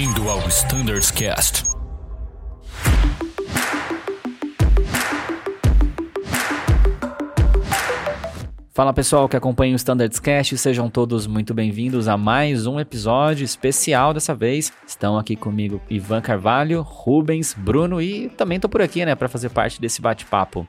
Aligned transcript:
Bem-vindo 0.00 0.30
ao 0.30 0.38
Standards 0.48 1.10
Cast. 1.10 1.62
Fala 8.72 8.94
pessoal 8.94 9.28
que 9.28 9.36
acompanha 9.36 9.74
o 9.74 9.76
Standards 9.76 10.18
Cast, 10.18 10.56
sejam 10.56 10.88
todos 10.88 11.26
muito 11.26 11.52
bem-vindos 11.52 12.08
a 12.08 12.16
mais 12.16 12.66
um 12.66 12.80
episódio 12.80 13.44
especial 13.44 14.14
dessa 14.14 14.34
vez. 14.34 14.72
Estão 14.86 15.18
aqui 15.18 15.36
comigo 15.36 15.82
Ivan 15.90 16.22
Carvalho, 16.22 16.80
Rubens, 16.80 17.52
Bruno 17.52 18.00
e 18.00 18.30
também 18.30 18.58
tô 18.58 18.70
por 18.70 18.80
aqui, 18.80 19.04
né, 19.04 19.14
para 19.14 19.28
fazer 19.28 19.50
parte 19.50 19.78
desse 19.78 20.00
bate-papo. 20.00 20.66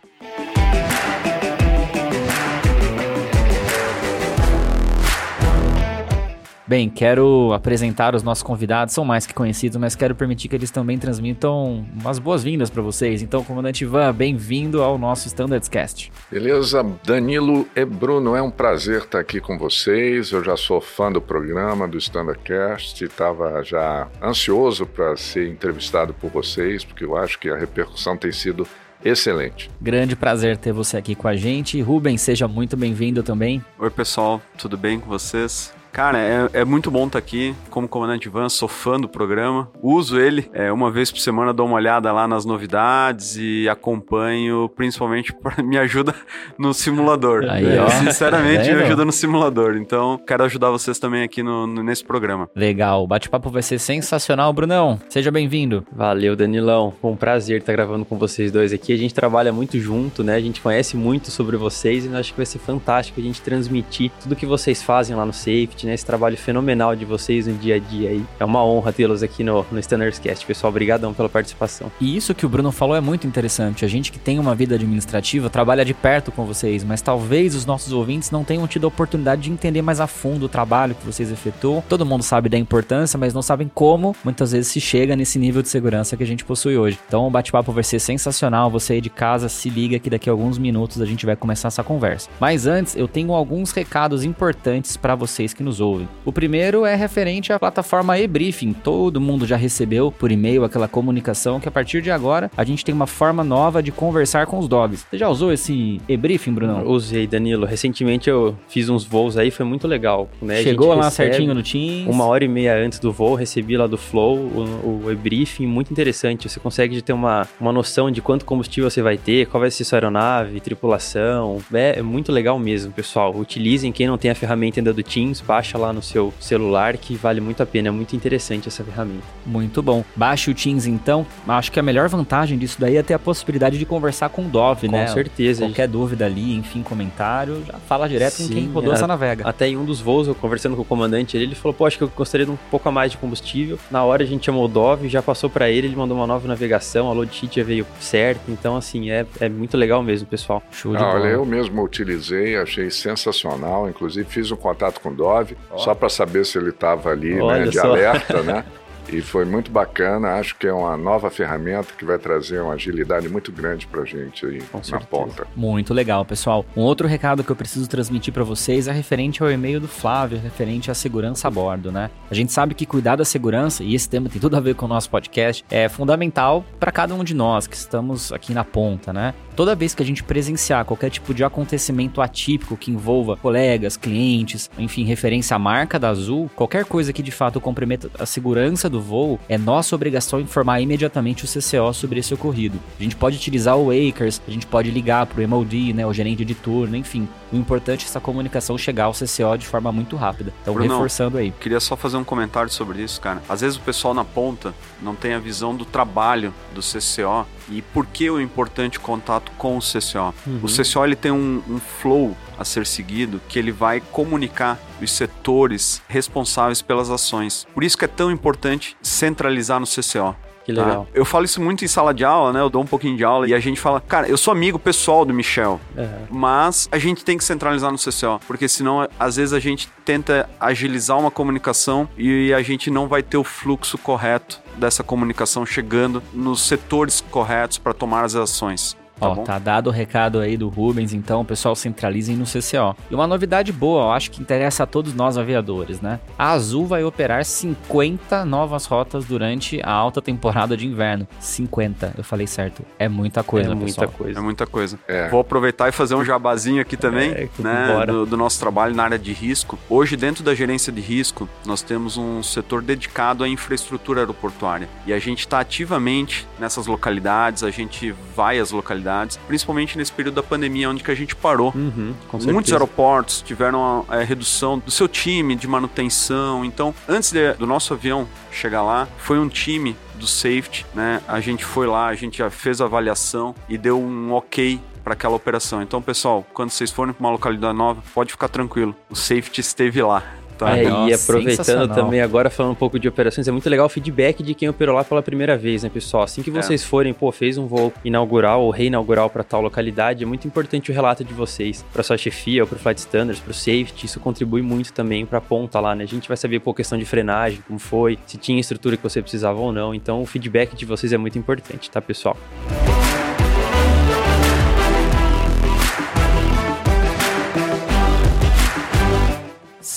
Bem, 6.71 6.89
quero 6.89 7.51
apresentar 7.51 8.15
os 8.15 8.23
nossos 8.23 8.41
convidados, 8.41 8.93
são 8.93 9.03
mais 9.03 9.27
que 9.27 9.33
conhecidos, 9.33 9.75
mas 9.75 9.93
quero 9.93 10.15
permitir 10.15 10.47
que 10.47 10.55
eles 10.55 10.71
também 10.71 10.97
transmitam 10.97 11.85
umas 11.93 12.17
boas-vindas 12.17 12.69
para 12.69 12.81
vocês. 12.81 13.21
Então, 13.21 13.43
comandante 13.43 13.83
Ivan, 13.83 14.13
bem-vindo 14.13 14.81
ao 14.81 14.97
nosso 14.97 15.27
Standards 15.27 15.67
Cast. 15.67 16.09
Beleza, 16.31 16.81
Danilo 17.03 17.67
e 17.75 17.83
Bruno, 17.83 18.37
é 18.37 18.41
um 18.41 18.49
prazer 18.49 19.01
estar 19.01 19.19
aqui 19.19 19.41
com 19.41 19.57
vocês. 19.57 20.31
Eu 20.31 20.41
já 20.45 20.55
sou 20.55 20.79
fã 20.79 21.11
do 21.11 21.19
programa, 21.19 21.89
do 21.89 21.97
Standardcast, 21.97 23.03
estava 23.03 23.61
já 23.65 24.07
ansioso 24.23 24.85
para 24.85 25.17
ser 25.17 25.49
entrevistado 25.49 26.13
por 26.13 26.31
vocês, 26.31 26.85
porque 26.85 27.03
eu 27.03 27.17
acho 27.17 27.37
que 27.37 27.49
a 27.49 27.57
repercussão 27.57 28.15
tem 28.15 28.31
sido 28.31 28.65
excelente. 29.03 29.69
Grande 29.81 30.15
prazer 30.15 30.55
ter 30.55 30.71
você 30.71 30.95
aqui 30.95 31.15
com 31.15 31.27
a 31.27 31.35
gente. 31.35 31.81
Rubens, 31.81 32.21
seja 32.21 32.47
muito 32.47 32.77
bem-vindo 32.77 33.21
também. 33.21 33.61
Oi, 33.77 33.89
pessoal, 33.89 34.41
tudo 34.57 34.77
bem 34.77 35.01
com 35.01 35.09
vocês? 35.09 35.73
Cara, 35.91 36.17
é, 36.19 36.49
é 36.53 36.65
muito 36.65 36.89
bom 36.89 37.05
estar 37.07 37.19
aqui. 37.19 37.53
Como 37.69 37.87
comandante 37.87 38.29
Van, 38.29 38.47
sou 38.47 38.67
fã 38.67 38.97
do 38.99 39.09
programa. 39.09 39.69
Uso 39.83 40.17
ele 40.19 40.49
é, 40.53 40.71
uma 40.71 40.89
vez 40.89 41.11
por 41.11 41.19
semana, 41.19 41.53
dou 41.53 41.65
uma 41.67 41.75
olhada 41.75 42.11
lá 42.13 42.27
nas 42.27 42.45
novidades 42.45 43.35
e 43.37 43.67
acompanho, 43.67 44.69
principalmente 44.69 45.33
para 45.33 45.61
me 45.63 45.77
ajuda 45.77 46.15
no 46.57 46.73
simulador. 46.73 47.45
Aí, 47.49 47.77
ó. 47.77 47.89
Sinceramente, 48.01 48.69
Tá 48.69 48.75
me 48.75 48.83
ajuda 48.83 49.03
no 49.05 49.11
simulador. 49.11 49.75
Então, 49.75 50.17
quero 50.25 50.43
ajudar 50.45 50.69
vocês 50.69 50.97
também 50.97 51.23
aqui 51.23 51.43
no, 51.43 51.67
no- 51.67 51.83
nesse 51.83 52.03
programa. 52.05 52.49
Legal, 52.55 53.03
o 53.03 53.07
bate-papo 53.07 53.49
vai 53.49 53.61
ser 53.61 53.77
sensacional, 53.79 54.53
Brunão. 54.53 54.99
Seja 55.09 55.29
bem-vindo. 55.29 55.85
Valeu, 55.91 56.35
Danilão. 56.37 56.93
Foi 57.01 57.11
um 57.11 57.15
prazer 57.17 57.59
estar 57.59 57.73
gravando 57.73 58.05
com 58.05 58.17
vocês 58.17 58.49
dois 58.51 58.71
aqui. 58.71 58.93
A 58.93 58.97
gente 58.97 59.13
trabalha 59.13 59.51
muito 59.51 59.77
junto, 59.79 60.23
né? 60.23 60.35
A 60.35 60.41
gente 60.41 60.61
conhece 60.61 60.95
muito 60.95 61.29
sobre 61.31 61.57
vocês 61.57 62.05
e 62.05 62.07
eu 62.07 62.15
acho 62.17 62.31
que 62.31 62.37
vai 62.37 62.45
ser 62.45 62.59
fantástico 62.59 63.19
a 63.19 63.23
gente 63.23 63.41
transmitir 63.41 64.09
tudo 64.21 64.35
que 64.37 64.45
vocês 64.45 64.81
fazem 64.81 65.15
lá 65.15 65.25
no 65.25 65.33
Safety, 65.33 65.80
né? 65.85 65.93
Esse 65.93 66.05
trabalho 66.05 66.37
fenomenal 66.37 66.95
de 66.95 67.05
vocês 67.05 67.47
no 67.47 67.53
dia 67.53 67.75
a 67.75 67.79
dia 67.79 68.09
aí. 68.09 68.25
É 68.39 68.45
uma 68.45 68.63
honra 68.63 68.91
tê-los 68.91 69.23
aqui 69.23 69.43
no, 69.43 69.65
no 69.71 69.79
Standards 69.79 70.19
Cast. 70.19 70.45
Pessoal, 70.45 70.69
obrigadão 70.69 71.13
pela 71.13 71.29
participação. 71.29 71.91
E 71.99 72.15
isso 72.15 72.33
que 72.33 72.45
o 72.45 72.49
Bruno 72.49 72.71
falou 72.71 72.95
é 72.95 73.01
muito 73.01 73.27
interessante. 73.27 73.85
A 73.85 73.87
gente 73.87 74.11
que 74.11 74.19
tem 74.19 74.39
uma 74.39 74.55
vida 74.55 74.75
administrativa 74.75 75.49
trabalha 75.49 75.83
de 75.83 75.93
perto 75.93 76.31
com 76.31 76.45
vocês, 76.45 76.83
mas 76.83 77.01
talvez 77.01 77.55
os 77.55 77.65
nossos 77.65 77.93
ouvintes 77.93 78.31
não 78.31 78.43
tenham 78.43 78.67
tido 78.67 78.85
a 78.85 78.87
oportunidade 78.87 79.41
de 79.43 79.51
entender 79.51 79.81
mais 79.81 79.99
a 79.99 80.07
fundo 80.07 80.45
o 80.45 80.49
trabalho 80.49 80.95
que 80.95 81.05
vocês 81.05 81.31
efetuam. 81.31 81.83
Todo 81.87 82.05
mundo 82.05 82.23
sabe 82.23 82.49
da 82.49 82.57
importância, 82.57 83.17
mas 83.17 83.33
não 83.33 83.41
sabem 83.41 83.69
como 83.73 84.15
muitas 84.23 84.51
vezes 84.51 84.71
se 84.71 84.79
chega 84.79 85.15
nesse 85.15 85.39
nível 85.39 85.61
de 85.61 85.69
segurança 85.69 86.15
que 86.15 86.23
a 86.23 86.27
gente 86.27 86.45
possui 86.45 86.77
hoje. 86.77 86.99
Então 87.07 87.27
o 87.27 87.29
bate-papo 87.29 87.71
vai 87.71 87.83
ser 87.83 87.99
sensacional. 87.99 88.69
Você 88.69 88.93
aí 88.93 89.01
de 89.01 89.09
casa 89.09 89.49
se 89.49 89.69
liga 89.69 89.99
que 89.99 90.09
daqui 90.09 90.29
a 90.29 90.33
alguns 90.33 90.57
minutos 90.57 91.01
a 91.01 91.05
gente 91.05 91.25
vai 91.25 91.35
começar 91.35 91.67
essa 91.67 91.83
conversa. 91.83 92.29
Mas 92.39 92.67
antes, 92.67 92.95
eu 92.95 93.07
tenho 93.07 93.33
alguns 93.33 93.71
recados 93.71 94.23
importantes 94.23 94.97
para 94.97 95.15
vocês 95.15 95.53
que 95.53 95.63
nos 95.63 95.70
ouvem. 95.79 96.07
O 96.25 96.31
primeiro 96.31 96.85
é 96.85 96.95
referente 96.95 97.53
à 97.53 97.59
plataforma 97.59 98.17
e-briefing. 98.17 98.73
Todo 98.73 99.21
mundo 99.21 99.45
já 99.45 99.55
recebeu 99.55 100.11
por 100.11 100.31
e-mail 100.31 100.63
aquela 100.63 100.87
comunicação 100.87 101.59
que 101.59 101.67
a 101.67 101.71
partir 101.71 102.01
de 102.01 102.11
agora 102.11 102.51
a 102.57 102.63
gente 102.63 102.83
tem 102.83 102.93
uma 102.93 103.07
forma 103.07 103.43
nova 103.43 103.81
de 103.81 103.91
conversar 103.91 104.45
com 104.47 104.57
os 104.59 104.67
dogs. 104.67 105.05
Você 105.09 105.17
já 105.17 105.29
usou 105.29 105.53
esse 105.53 106.01
e-briefing, 106.07 106.53
Brunão? 106.53 106.85
Usei, 106.87 107.27
Danilo. 107.27 107.65
Recentemente 107.65 108.29
eu 108.29 108.55
fiz 108.67 108.89
uns 108.89 109.03
voos 109.03 109.37
aí, 109.37 109.51
foi 109.51 109.65
muito 109.65 109.87
legal. 109.87 110.29
Né? 110.41 110.61
Chegou 110.63 110.93
lá 110.93 111.09
certinho 111.09 111.53
no 111.53 111.63
Teams? 111.63 112.07
Uma 112.07 112.25
hora 112.25 112.43
e 112.43 112.47
meia 112.47 112.75
antes 112.75 112.99
do 112.99 113.11
voo, 113.11 113.35
recebi 113.35 113.77
lá 113.77 113.87
do 113.87 113.97
Flow 113.97 114.37
o, 114.37 115.01
o 115.05 115.11
e-briefing, 115.11 115.65
muito 115.65 115.91
interessante. 115.91 116.49
Você 116.49 116.59
consegue 116.59 117.01
ter 117.01 117.13
uma, 117.13 117.47
uma 117.59 117.71
noção 117.71 118.09
de 118.11 118.21
quanto 118.21 118.45
combustível 118.45 118.89
você 118.89 119.01
vai 119.01 119.17
ter, 119.17 119.47
qual 119.47 119.61
vai 119.61 119.71
ser 119.71 119.83
sua 119.83 119.97
aeronave, 119.97 120.59
tripulação. 120.59 121.59
É, 121.73 121.99
é 121.99 122.01
muito 122.01 122.31
legal 122.31 122.57
mesmo, 122.57 122.91
pessoal. 122.91 123.35
Utilizem, 123.35 123.91
quem 123.91 124.07
não 124.07 124.17
tem 124.17 124.31
a 124.31 124.35
ferramenta 124.35 124.79
ainda 124.79 124.93
do 124.93 125.03
Teams, 125.03 125.41
baixa 125.41 125.60
lá 125.77 125.91
no 125.93 126.01
seu 126.01 126.33
celular 126.39 126.97
que 126.97 127.15
vale 127.15 127.39
muito 127.41 127.61
a 127.61 127.65
pena. 127.65 127.87
É 127.89 127.91
muito 127.91 128.15
interessante 128.15 128.67
essa 128.67 128.83
ferramenta. 128.83 129.23
Muito 129.45 129.81
bom. 129.81 130.03
Baixe 130.15 130.49
o 130.51 130.53
Teams 130.55 130.85
então. 130.85 131.25
Acho 131.47 131.71
que 131.71 131.79
a 131.79 131.83
melhor 131.83 132.07
vantagem 132.09 132.57
disso 132.57 132.77
daí 132.79 132.97
é 132.97 133.03
ter 133.03 133.13
a 133.13 133.19
possibilidade 133.19 133.77
de 133.77 133.85
conversar 133.85 134.29
com 134.29 134.43
o 134.45 134.47
Dove, 134.49 134.87
Com 134.87 134.93
né? 134.95 135.07
certeza. 135.07 135.65
Qualquer 135.65 135.87
dúvida 135.87 136.25
ali, 136.25 136.55
enfim, 136.55 136.81
comentário, 136.81 137.63
já 137.65 137.73
fala 137.87 138.07
direto 138.07 138.37
com 138.37 138.47
quem 138.47 138.63
Sim, 138.65 138.71
rodou 138.71 138.91
é. 138.91 138.95
essa 138.95 139.07
navega. 139.07 139.47
Até 139.47 139.67
em 139.67 139.77
um 139.77 139.85
dos 139.85 139.99
voos, 139.99 140.27
eu 140.27 140.35
conversando 140.35 140.75
com 140.75 140.81
o 140.81 140.85
comandante, 140.85 141.35
ele, 141.37 141.45
ele 141.45 141.55
falou, 141.55 141.73
pô, 141.73 141.85
acho 141.85 141.97
que 141.97 142.03
eu 142.03 142.11
gostaria 142.15 142.45
de 142.45 142.51
um 142.51 142.57
pouco 142.69 142.87
a 142.87 142.91
mais 142.91 143.11
de 143.11 143.17
combustível. 143.17 143.77
Na 143.89 144.03
hora 144.03 144.23
a 144.23 144.25
gente 144.27 144.45
chamou 144.45 144.65
o 144.65 144.67
Dove, 144.67 145.09
já 145.09 145.21
passou 145.21 145.49
pra 145.49 145.69
ele, 145.69 145.87
ele 145.87 145.95
mandou 145.95 146.15
uma 146.17 146.27
nova 146.27 146.47
navegação, 146.47 147.09
a 147.09 147.13
load 147.13 147.33
sheet 147.33 147.57
já 147.59 147.63
veio 147.65 147.85
certo. 147.99 148.41
Então, 148.49 148.75
assim, 148.75 149.09
é, 149.11 149.25
é 149.39 149.49
muito 149.49 149.77
legal 149.77 150.01
mesmo, 150.03 150.27
pessoal. 150.27 150.61
Show 150.71 150.91
de 150.95 150.97
Ah, 151.03 151.07
bola. 151.07 151.19
olha, 151.21 151.27
eu 151.29 151.45
mesmo 151.45 151.83
utilizei, 151.83 152.55
achei 152.57 152.89
sensacional. 152.89 153.89
Inclusive, 153.89 154.27
fiz 154.29 154.51
um 154.51 154.55
contato 154.55 154.99
com 155.01 155.09
o 155.09 155.13
Dove, 155.13 155.50
só 155.77 155.93
para 155.93 156.09
saber 156.09 156.45
se 156.45 156.57
ele 156.57 156.69
estava 156.69 157.09
ali 157.09 157.35
né, 157.35 157.63
de 157.65 157.77
só. 157.79 157.87
alerta, 157.87 158.41
né? 158.41 158.65
E 159.09 159.21
foi 159.21 159.43
muito 159.43 159.69
bacana. 159.69 160.35
Acho 160.35 160.55
que 160.55 160.67
é 160.67 160.73
uma 160.73 160.95
nova 160.95 161.29
ferramenta 161.29 161.87
que 161.97 162.05
vai 162.05 162.17
trazer 162.17 162.61
uma 162.61 162.73
agilidade 162.73 163.27
muito 163.27 163.51
grande 163.51 163.85
para 163.85 164.01
a 164.01 164.05
gente 164.05 164.45
aí 164.45 164.61
Com 164.71 164.77
na 164.77 164.83
certeza. 164.83 165.09
ponta. 165.09 165.47
Muito 165.55 165.93
legal, 165.93 166.23
pessoal. 166.23 166.65
Um 166.75 166.81
outro 166.81 167.07
recado 167.07 167.43
que 167.43 167.51
eu 167.51 167.55
preciso 167.55 167.89
transmitir 167.89 168.33
para 168.33 168.43
vocês 168.43 168.87
é 168.87 168.91
referente 168.91 169.43
ao 169.43 169.51
e-mail 169.51 169.81
do 169.81 169.87
Flávio, 169.87 170.39
referente 170.39 170.89
à 170.89 170.93
segurança 170.93 171.47
a 171.47 171.51
bordo, 171.51 171.91
né? 171.91 172.09
A 172.29 172.33
gente 172.33 172.53
sabe 172.53 172.73
que 172.73 172.85
cuidar 172.85 173.17
da 173.17 173.25
segurança, 173.25 173.83
e 173.83 173.95
esse 173.95 174.07
tema 174.07 174.29
tem 174.29 174.39
tudo 174.39 174.55
a 174.55 174.59
ver 174.59 174.75
com 174.75 174.85
o 174.85 174.89
nosso 174.89 175.09
podcast, 175.09 175.65
é 175.69 175.89
fundamental 175.89 176.63
para 176.79 176.91
cada 176.91 177.13
um 177.13 177.23
de 177.23 177.33
nós 177.33 177.67
que 177.67 177.75
estamos 177.75 178.31
aqui 178.31 178.53
na 178.53 178.63
ponta, 178.63 179.11
né? 179.11 179.33
Toda 179.55 179.75
vez 179.75 179.93
que 179.93 180.01
a 180.01 180.05
gente 180.05 180.23
presenciar 180.23 180.85
qualquer 180.85 181.09
tipo 181.09 181.33
de 181.33 181.43
acontecimento 181.43 182.21
atípico 182.21 182.77
que 182.77 182.91
envolva 182.91 183.35
colegas, 183.35 183.97
clientes, 183.97 184.69
enfim, 184.77 185.03
referência 185.03 185.55
à 185.55 185.59
marca 185.59 185.99
da 185.99 186.09
Azul, 186.09 186.49
qualquer 186.55 186.85
coisa 186.85 187.11
que 187.11 187.21
de 187.21 187.31
fato 187.31 187.59
comprometa 187.59 188.09
a 188.17 188.25
segurança 188.25 188.89
do 188.89 189.01
voo, 189.01 189.39
é 189.49 189.57
nossa 189.57 189.93
obrigação 189.95 190.39
informar 190.39 190.79
imediatamente 190.79 191.45
o 191.45 191.47
CCO 191.47 191.93
sobre 191.93 192.19
esse 192.19 192.33
ocorrido. 192.33 192.79
A 192.99 193.03
gente 193.03 193.15
pode 193.15 193.37
utilizar 193.37 193.77
o 193.77 193.87
Wakers, 193.87 194.41
a 194.47 194.51
gente 194.51 194.65
pode 194.65 194.89
ligar 194.89 195.25
pro 195.25 195.45
MOD, 195.47 195.93
né, 195.93 196.05
o 196.05 196.13
gerente 196.13 196.45
de 196.45 196.55
turno, 196.55 196.95
enfim. 196.95 197.27
O 197.51 197.57
importante 197.57 198.05
é 198.05 198.07
essa 198.07 198.19
comunicação 198.19 198.77
chegar 198.77 199.05
ao 199.05 199.13
CCO 199.13 199.57
de 199.57 199.67
forma 199.67 199.91
muito 199.91 200.15
rápida. 200.15 200.53
Então, 200.61 200.73
Brunão, 200.73 200.95
reforçando 200.95 201.37
aí. 201.37 201.51
Queria 201.59 201.79
só 201.79 201.97
fazer 201.97 202.17
um 202.17 202.23
comentário 202.23 202.69
sobre 202.69 203.01
isso, 203.01 203.19
cara. 203.19 203.41
Às 203.49 203.61
vezes 203.61 203.77
o 203.77 203.81
pessoal 203.81 204.13
na 204.13 204.23
ponta 204.23 204.73
não 205.01 205.15
tem 205.15 205.33
a 205.33 205.39
visão 205.39 205.75
do 205.75 205.83
trabalho 205.83 206.53
do 206.73 206.81
CCO 206.81 207.45
e 207.71 207.81
por 207.81 208.05
que 208.05 208.29
o 208.29 208.39
importante 208.39 208.99
contato 208.99 209.51
com 209.57 209.77
o 209.77 209.79
CCO. 209.79 210.33
O 210.61 210.67
CCO 210.67 211.05
ele 211.05 211.15
tem 211.15 211.31
um, 211.31 211.63
um 211.67 211.79
flow 211.79 212.35
a 212.57 212.65
ser 212.65 212.85
seguido 212.85 213.41
que 213.47 213.57
ele 213.57 213.71
vai 213.71 213.99
comunicar 213.99 214.79
os 215.01 215.11
setores 215.11 216.01
responsáveis 216.07 216.81
pelas 216.81 217.09
ações. 217.09 217.65
Por 217.73 217.83
isso 217.83 217.97
que 217.97 218.05
é 218.05 218.07
tão 218.07 218.29
importante 218.29 218.95
centralizar 219.01 219.79
no 219.79 219.87
CCO. 219.87 220.35
Que 220.71 220.79
tá? 220.79 220.85
legal. 220.85 221.07
Eu 221.13 221.25
falo 221.25 221.45
isso 221.45 221.61
muito 221.61 221.83
em 221.85 221.87
sala 221.87 222.13
de 222.13 222.23
aula, 222.25 222.51
né? 222.53 222.59
Eu 222.59 222.69
dou 222.69 222.81
um 222.81 222.85
pouquinho 222.87 223.15
de 223.15 223.23
aula 223.23 223.47
e 223.47 223.53
a 223.53 223.59
gente 223.59 223.79
fala, 223.79 223.99
cara, 224.01 224.27
eu 224.27 224.37
sou 224.37 224.51
amigo 224.51 224.79
pessoal 224.79 225.23
do 225.25 225.33
Michel, 225.33 225.79
É. 225.97 226.09
mas 226.29 226.87
a 226.91 226.97
gente 226.97 227.23
tem 227.23 227.37
que 227.37 227.43
centralizar 227.43 227.91
no 227.91 227.97
CCO, 227.97 228.39
porque 228.47 228.67
senão 228.67 229.07
às 229.19 229.35
vezes 229.35 229.53
a 229.53 229.59
gente 229.59 229.89
tenta 230.05 230.49
agilizar 230.59 231.17
uma 231.19 231.31
comunicação 231.31 232.07
e 232.17 232.53
a 232.53 232.61
gente 232.61 232.89
não 232.89 233.07
vai 233.07 233.21
ter 233.23 233.37
o 233.37 233.43
fluxo 233.43 233.97
correto 233.97 234.59
dessa 234.77 235.03
comunicação 235.03 235.65
chegando 235.65 236.23
nos 236.33 236.61
setores 236.67 237.21
corretos 237.21 237.77
para 237.77 237.93
tomar 237.93 238.23
as 238.23 238.35
ações. 238.35 238.95
Tá 239.21 239.27
Ó, 239.29 239.35
bom? 239.35 239.43
tá 239.43 239.59
dado 239.59 239.87
o 239.87 239.91
recado 239.91 240.39
aí 240.39 240.57
do 240.57 240.67
Rubens, 240.67 241.13
então, 241.13 241.45
pessoal, 241.45 241.75
centralizem 241.75 242.35
no 242.35 242.43
CCO. 242.45 242.95
E 243.09 243.13
uma 243.13 243.27
novidade 243.27 243.71
boa, 243.71 244.05
eu 244.05 244.11
acho 244.13 244.31
que 244.31 244.41
interessa 244.41 244.81
a 244.81 244.87
todos 244.87 245.13
nós 245.13 245.37
aviadores, 245.37 246.01
né? 246.01 246.19
A 246.39 246.51
Azul 246.53 246.87
vai 246.87 247.03
operar 247.03 247.45
50 247.45 248.43
novas 248.45 248.85
rotas 248.87 249.23
durante 249.25 249.79
a 249.83 249.91
alta 249.91 250.23
temporada 250.23 250.75
de 250.75 250.87
inverno. 250.87 251.27
50, 251.39 252.15
eu 252.17 252.23
falei 252.23 252.47
certo. 252.47 252.83
É 252.97 253.07
muita 253.07 253.43
coisa, 253.43 253.71
é 253.71 253.75
muita 253.75 253.85
pessoal. 254.01 254.09
coisa. 254.09 254.39
É 254.39 254.41
muita 254.41 254.65
coisa. 254.65 254.99
É. 255.07 255.29
Vou 255.29 255.39
aproveitar 255.41 255.87
e 255.87 255.91
fazer 255.91 256.15
um 256.15 256.25
jabazinho 256.25 256.81
aqui 256.81 256.97
também, 256.97 257.29
É, 257.31 257.47
né, 257.59 258.05
do, 258.07 258.25
do 258.25 258.35
nosso 258.35 258.59
trabalho 258.59 258.95
na 258.95 259.03
área 259.03 259.19
de 259.19 259.33
risco. 259.33 259.77
Hoje, 259.87 260.17
dentro 260.17 260.43
da 260.43 260.55
gerência 260.55 260.91
de 260.91 260.99
risco, 260.99 261.47
nós 261.63 261.83
temos 261.83 262.17
um 262.17 262.41
setor 262.41 262.81
dedicado 262.81 263.43
à 263.43 263.47
infraestrutura 263.47 264.21
aeroportuária. 264.21 264.89
E 265.05 265.13
a 265.13 265.19
gente 265.19 265.41
está 265.41 265.59
ativamente 265.59 266.47
nessas 266.59 266.87
localidades, 266.87 267.63
a 267.63 267.69
gente 267.69 268.15
vai 268.35 268.57
às 268.57 268.71
localidades 268.71 269.10
atividades, 269.11 269.37
principalmente 269.47 269.97
nesse 269.97 270.11
período 270.11 270.35
da 270.35 270.43
pandemia, 270.43 270.89
onde 270.89 271.03
que 271.03 271.11
a 271.11 271.15
gente 271.15 271.35
parou. 271.35 271.71
Uhum, 271.75 272.13
Muitos 272.53 272.71
aeroportos 272.73 273.41
tiveram 273.41 274.05
a, 274.09 274.17
a 274.17 274.23
redução 274.23 274.79
do 274.79 274.91
seu 274.91 275.07
time 275.07 275.55
de 275.55 275.67
manutenção. 275.67 276.63
Então, 276.65 276.93
antes 277.07 277.31
de- 277.31 277.53
do 277.53 277.67
nosso 277.67 277.93
avião 277.93 278.27
chegar 278.51 278.81
lá, 278.81 279.07
foi 279.17 279.39
um 279.39 279.47
time 279.49 279.95
do 280.15 280.27
safety, 280.27 280.85
né? 280.93 281.21
A 281.27 281.39
gente 281.39 281.65
foi 281.65 281.87
lá, 281.87 282.07
a 282.07 282.15
gente 282.15 282.37
já 282.37 282.49
fez 282.49 282.79
a 282.81 282.85
avaliação 282.85 283.55
e 283.67 283.77
deu 283.77 283.99
um 283.99 284.31
ok 284.33 284.79
para 285.03 285.13
aquela 285.13 285.35
operação. 285.35 285.81
Então, 285.81 285.99
pessoal, 286.01 286.45
quando 286.53 286.69
vocês 286.69 286.91
forem 286.91 287.11
para 287.13 287.19
uma 287.25 287.31
localidade 287.31 287.75
nova, 287.75 288.03
pode 288.13 288.31
ficar 288.31 288.47
tranquilo. 288.49 288.95
O 289.09 289.15
safety 289.15 289.59
esteve 289.61 290.01
lá. 290.01 290.21
Tá? 290.61 290.77
É, 290.77 290.83
Nossa, 290.83 291.09
e 291.09 291.13
aproveitando 291.15 291.91
também 291.91 292.21
agora 292.21 292.47
falando 292.47 292.73
um 292.73 292.75
pouco 292.75 292.99
de 292.99 293.07
operações, 293.07 293.47
é 293.47 293.51
muito 293.51 293.67
legal 293.67 293.87
o 293.87 293.89
feedback 293.89 294.43
de 294.43 294.53
quem 294.53 294.69
operou 294.69 294.93
lá 294.93 295.03
pela 295.03 295.23
primeira 295.23 295.57
vez, 295.57 295.81
né, 295.81 295.89
pessoal? 295.89 296.21
Assim 296.21 296.43
que 296.43 296.51
vocês 296.51 296.83
forem, 296.83 297.15
pô, 297.15 297.31
fez 297.31 297.57
um 297.57 297.65
voo 297.65 297.91
inaugural 298.05 298.61
ou 298.61 298.69
reinaugural 298.69 299.27
para 299.27 299.43
tal 299.43 299.59
localidade, 299.59 300.23
é 300.23 300.27
muito 300.27 300.45
importante 300.45 300.91
o 300.91 300.93
relato 300.93 301.23
de 301.23 301.33
vocês 301.33 301.83
para 301.91 302.03
sua 302.03 302.15
chefia, 302.15 302.61
ou 302.61 302.67
para 302.67 302.77
Flight 302.77 302.99
Standards, 302.99 303.41
para 303.41 303.49
o 303.49 303.55
safety, 303.55 304.05
isso 304.05 304.19
contribui 304.19 304.61
muito 304.61 304.93
também 304.93 305.25
para 305.25 305.39
a 305.39 305.41
ponta 305.41 305.79
lá, 305.79 305.95
né? 305.95 306.03
A 306.03 306.07
gente 306.07 306.27
vai 306.27 306.37
saber, 306.37 306.59
pô, 306.59 306.75
questão 306.75 306.95
de 306.95 307.05
frenagem, 307.05 307.59
como 307.65 307.79
foi, 307.79 308.19
se 308.27 308.37
tinha 308.37 308.59
estrutura 308.59 308.95
que 308.95 309.01
você 309.01 309.19
precisava 309.19 309.59
ou 309.59 309.71
não. 309.71 309.95
Então, 309.95 310.21
o 310.21 310.27
feedback 310.27 310.75
de 310.75 310.85
vocês 310.85 311.11
é 311.11 311.17
muito 311.17 311.39
importante, 311.39 311.89
tá, 311.89 311.99
pessoal? 311.99 312.37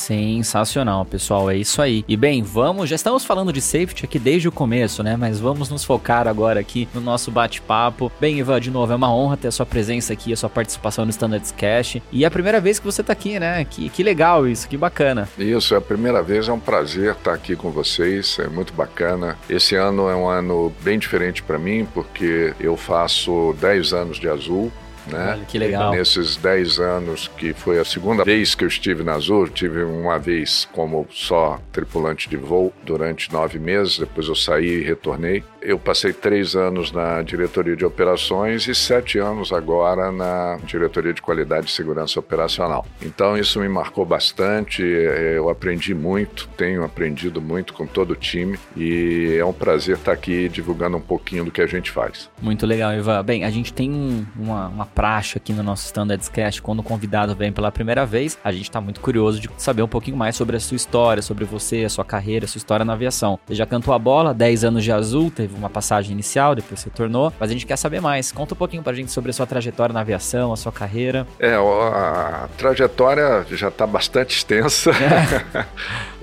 Sensacional, 0.04 1.02
pessoal. 1.06 1.50
É 1.50 1.56
isso 1.56 1.80
aí. 1.80 2.04
E 2.06 2.14
bem, 2.14 2.42
vamos. 2.42 2.90
Já 2.90 2.96
estamos 2.96 3.24
falando 3.24 3.50
de 3.50 3.62
safety 3.62 4.04
aqui 4.04 4.18
desde 4.18 4.46
o 4.46 4.52
começo, 4.52 5.02
né? 5.02 5.16
Mas 5.16 5.40
vamos 5.40 5.70
nos 5.70 5.82
focar 5.82 6.28
agora 6.28 6.60
aqui 6.60 6.86
no 6.92 7.00
nosso 7.00 7.30
bate-papo. 7.30 8.12
Bem, 8.20 8.38
Ivan, 8.38 8.60
de 8.60 8.70
novo, 8.70 8.92
é 8.92 8.96
uma 8.96 9.14
honra 9.14 9.38
ter 9.38 9.48
a 9.48 9.50
sua 9.50 9.64
presença 9.64 10.12
aqui, 10.12 10.30
a 10.30 10.36
sua 10.36 10.50
participação 10.50 11.06
no 11.06 11.10
Standards 11.10 11.52
Cash. 11.52 12.02
E 12.12 12.22
é 12.22 12.26
a 12.26 12.30
primeira 12.30 12.60
vez 12.60 12.78
que 12.78 12.84
você 12.84 13.02
tá 13.02 13.14
aqui, 13.14 13.40
né? 13.40 13.64
Que, 13.64 13.88
que 13.88 14.02
legal 14.02 14.46
isso, 14.46 14.68
que 14.68 14.76
bacana. 14.76 15.26
Isso, 15.38 15.74
é 15.74 15.78
a 15.78 15.80
primeira 15.80 16.22
vez, 16.22 16.48
é 16.48 16.52
um 16.52 16.60
prazer 16.60 17.12
estar 17.12 17.32
aqui 17.32 17.56
com 17.56 17.70
vocês, 17.70 18.38
é 18.38 18.46
muito 18.46 18.74
bacana. 18.74 19.38
Esse 19.48 19.74
ano 19.74 20.10
é 20.10 20.14
um 20.14 20.28
ano 20.28 20.70
bem 20.82 20.98
diferente 20.98 21.42
para 21.42 21.58
mim, 21.58 21.88
porque 21.94 22.52
eu 22.60 22.76
faço 22.76 23.56
10 23.58 23.94
anos 23.94 24.20
de 24.20 24.28
azul. 24.28 24.70
Né? 25.06 25.32
Olha, 25.34 25.44
que 25.44 25.58
legal. 25.58 25.92
Nesses 25.92 26.36
10 26.36 26.78
anos, 26.80 27.28
que 27.36 27.52
foi 27.52 27.78
a 27.78 27.84
segunda 27.84 28.24
vez 28.24 28.54
que 28.54 28.64
eu 28.64 28.68
estive 28.68 29.02
na 29.02 29.14
Azul, 29.14 29.48
tive 29.48 29.82
uma 29.82 30.18
vez 30.18 30.68
como 30.72 31.06
só 31.10 31.60
tripulante 31.72 32.28
de 32.28 32.36
voo 32.36 32.72
durante 32.84 33.32
nove 33.32 33.58
meses, 33.58 33.98
depois 33.98 34.26
eu 34.28 34.34
saí 34.34 34.80
e 34.80 34.82
retornei. 34.82 35.42
Eu 35.60 35.78
passei 35.78 36.12
três 36.12 36.54
anos 36.54 36.92
na 36.92 37.22
diretoria 37.22 37.74
de 37.76 37.84
operações 37.84 38.66
e 38.68 38.74
sete 38.74 39.18
anos 39.18 39.52
agora 39.52 40.12
na 40.12 40.58
diretoria 40.66 41.12
de 41.12 41.22
qualidade 41.22 41.68
e 41.68 41.72
segurança 41.72 42.18
operacional. 42.20 42.86
Então 43.02 43.36
isso 43.36 43.58
me 43.60 43.68
marcou 43.68 44.04
bastante, 44.04 44.82
eh, 44.82 45.34
eu 45.36 45.48
aprendi 45.48 45.94
muito, 45.94 46.46
tenho 46.56 46.84
aprendido 46.84 47.40
muito 47.40 47.72
com 47.72 47.86
todo 47.86 48.10
o 48.12 48.16
time 48.16 48.58
e 48.76 49.36
é 49.38 49.44
um 49.44 49.52
prazer 49.54 49.96
estar 49.96 50.12
aqui 50.12 50.48
divulgando 50.50 50.96
um 50.96 51.00
pouquinho 51.00 51.44
do 51.44 51.50
que 51.50 51.62
a 51.62 51.66
gente 51.66 51.90
faz. 51.90 52.28
Muito 52.42 52.66
legal, 52.66 52.92
Ivan. 52.92 53.22
Bem, 53.24 53.44
a 53.44 53.50
gente 53.50 53.72
tem 53.72 53.90
um- 53.90 54.26
uma, 54.36 54.68
uma 54.68 54.86
praxe 54.94 55.36
aqui 55.36 55.52
no 55.52 55.62
nosso 55.62 55.86
Standards 55.86 56.28
Cast 56.28 56.62
quando 56.62 56.80
o 56.80 56.82
convidado 56.82 57.34
vem 57.34 57.52
pela 57.52 57.72
primeira 57.72 58.06
vez. 58.06 58.38
A 58.44 58.52
gente 58.52 58.70
tá 58.70 58.80
muito 58.80 59.00
curioso 59.00 59.40
de 59.40 59.50
saber 59.56 59.82
um 59.82 59.88
pouquinho 59.88 60.16
mais 60.16 60.36
sobre 60.36 60.56
a 60.56 60.60
sua 60.60 60.76
história, 60.76 61.22
sobre 61.22 61.44
você, 61.44 61.84
a 61.84 61.88
sua 61.88 62.04
carreira, 62.04 62.44
a 62.44 62.48
sua 62.48 62.58
história 62.58 62.84
na 62.84 62.92
aviação. 62.92 63.38
Você 63.46 63.54
já 63.54 63.66
cantou 63.66 63.92
a 63.92 63.98
bola, 63.98 64.32
10 64.32 64.64
anos 64.64 64.84
de 64.84 64.92
azul, 64.92 65.30
teve 65.30 65.54
uma 65.56 65.68
passagem 65.68 66.12
inicial, 66.12 66.54
depois 66.54 66.80
se 66.80 66.90
tornou, 66.90 67.32
mas 67.38 67.50
a 67.50 67.52
gente 67.52 67.66
quer 67.66 67.76
saber 67.76 68.00
mais. 68.00 68.30
Conta 68.30 68.54
um 68.54 68.56
pouquinho 68.56 68.82
pra 68.82 68.92
gente 68.92 69.10
sobre 69.10 69.30
a 69.30 69.34
sua 69.34 69.46
trajetória 69.46 69.92
na 69.92 70.00
aviação, 70.00 70.52
a 70.52 70.56
sua 70.56 70.72
carreira. 70.72 71.26
É, 71.40 71.54
a 71.54 72.48
trajetória 72.56 73.44
já 73.50 73.68
está 73.68 73.86
bastante 73.86 74.36
extensa. 74.36 74.90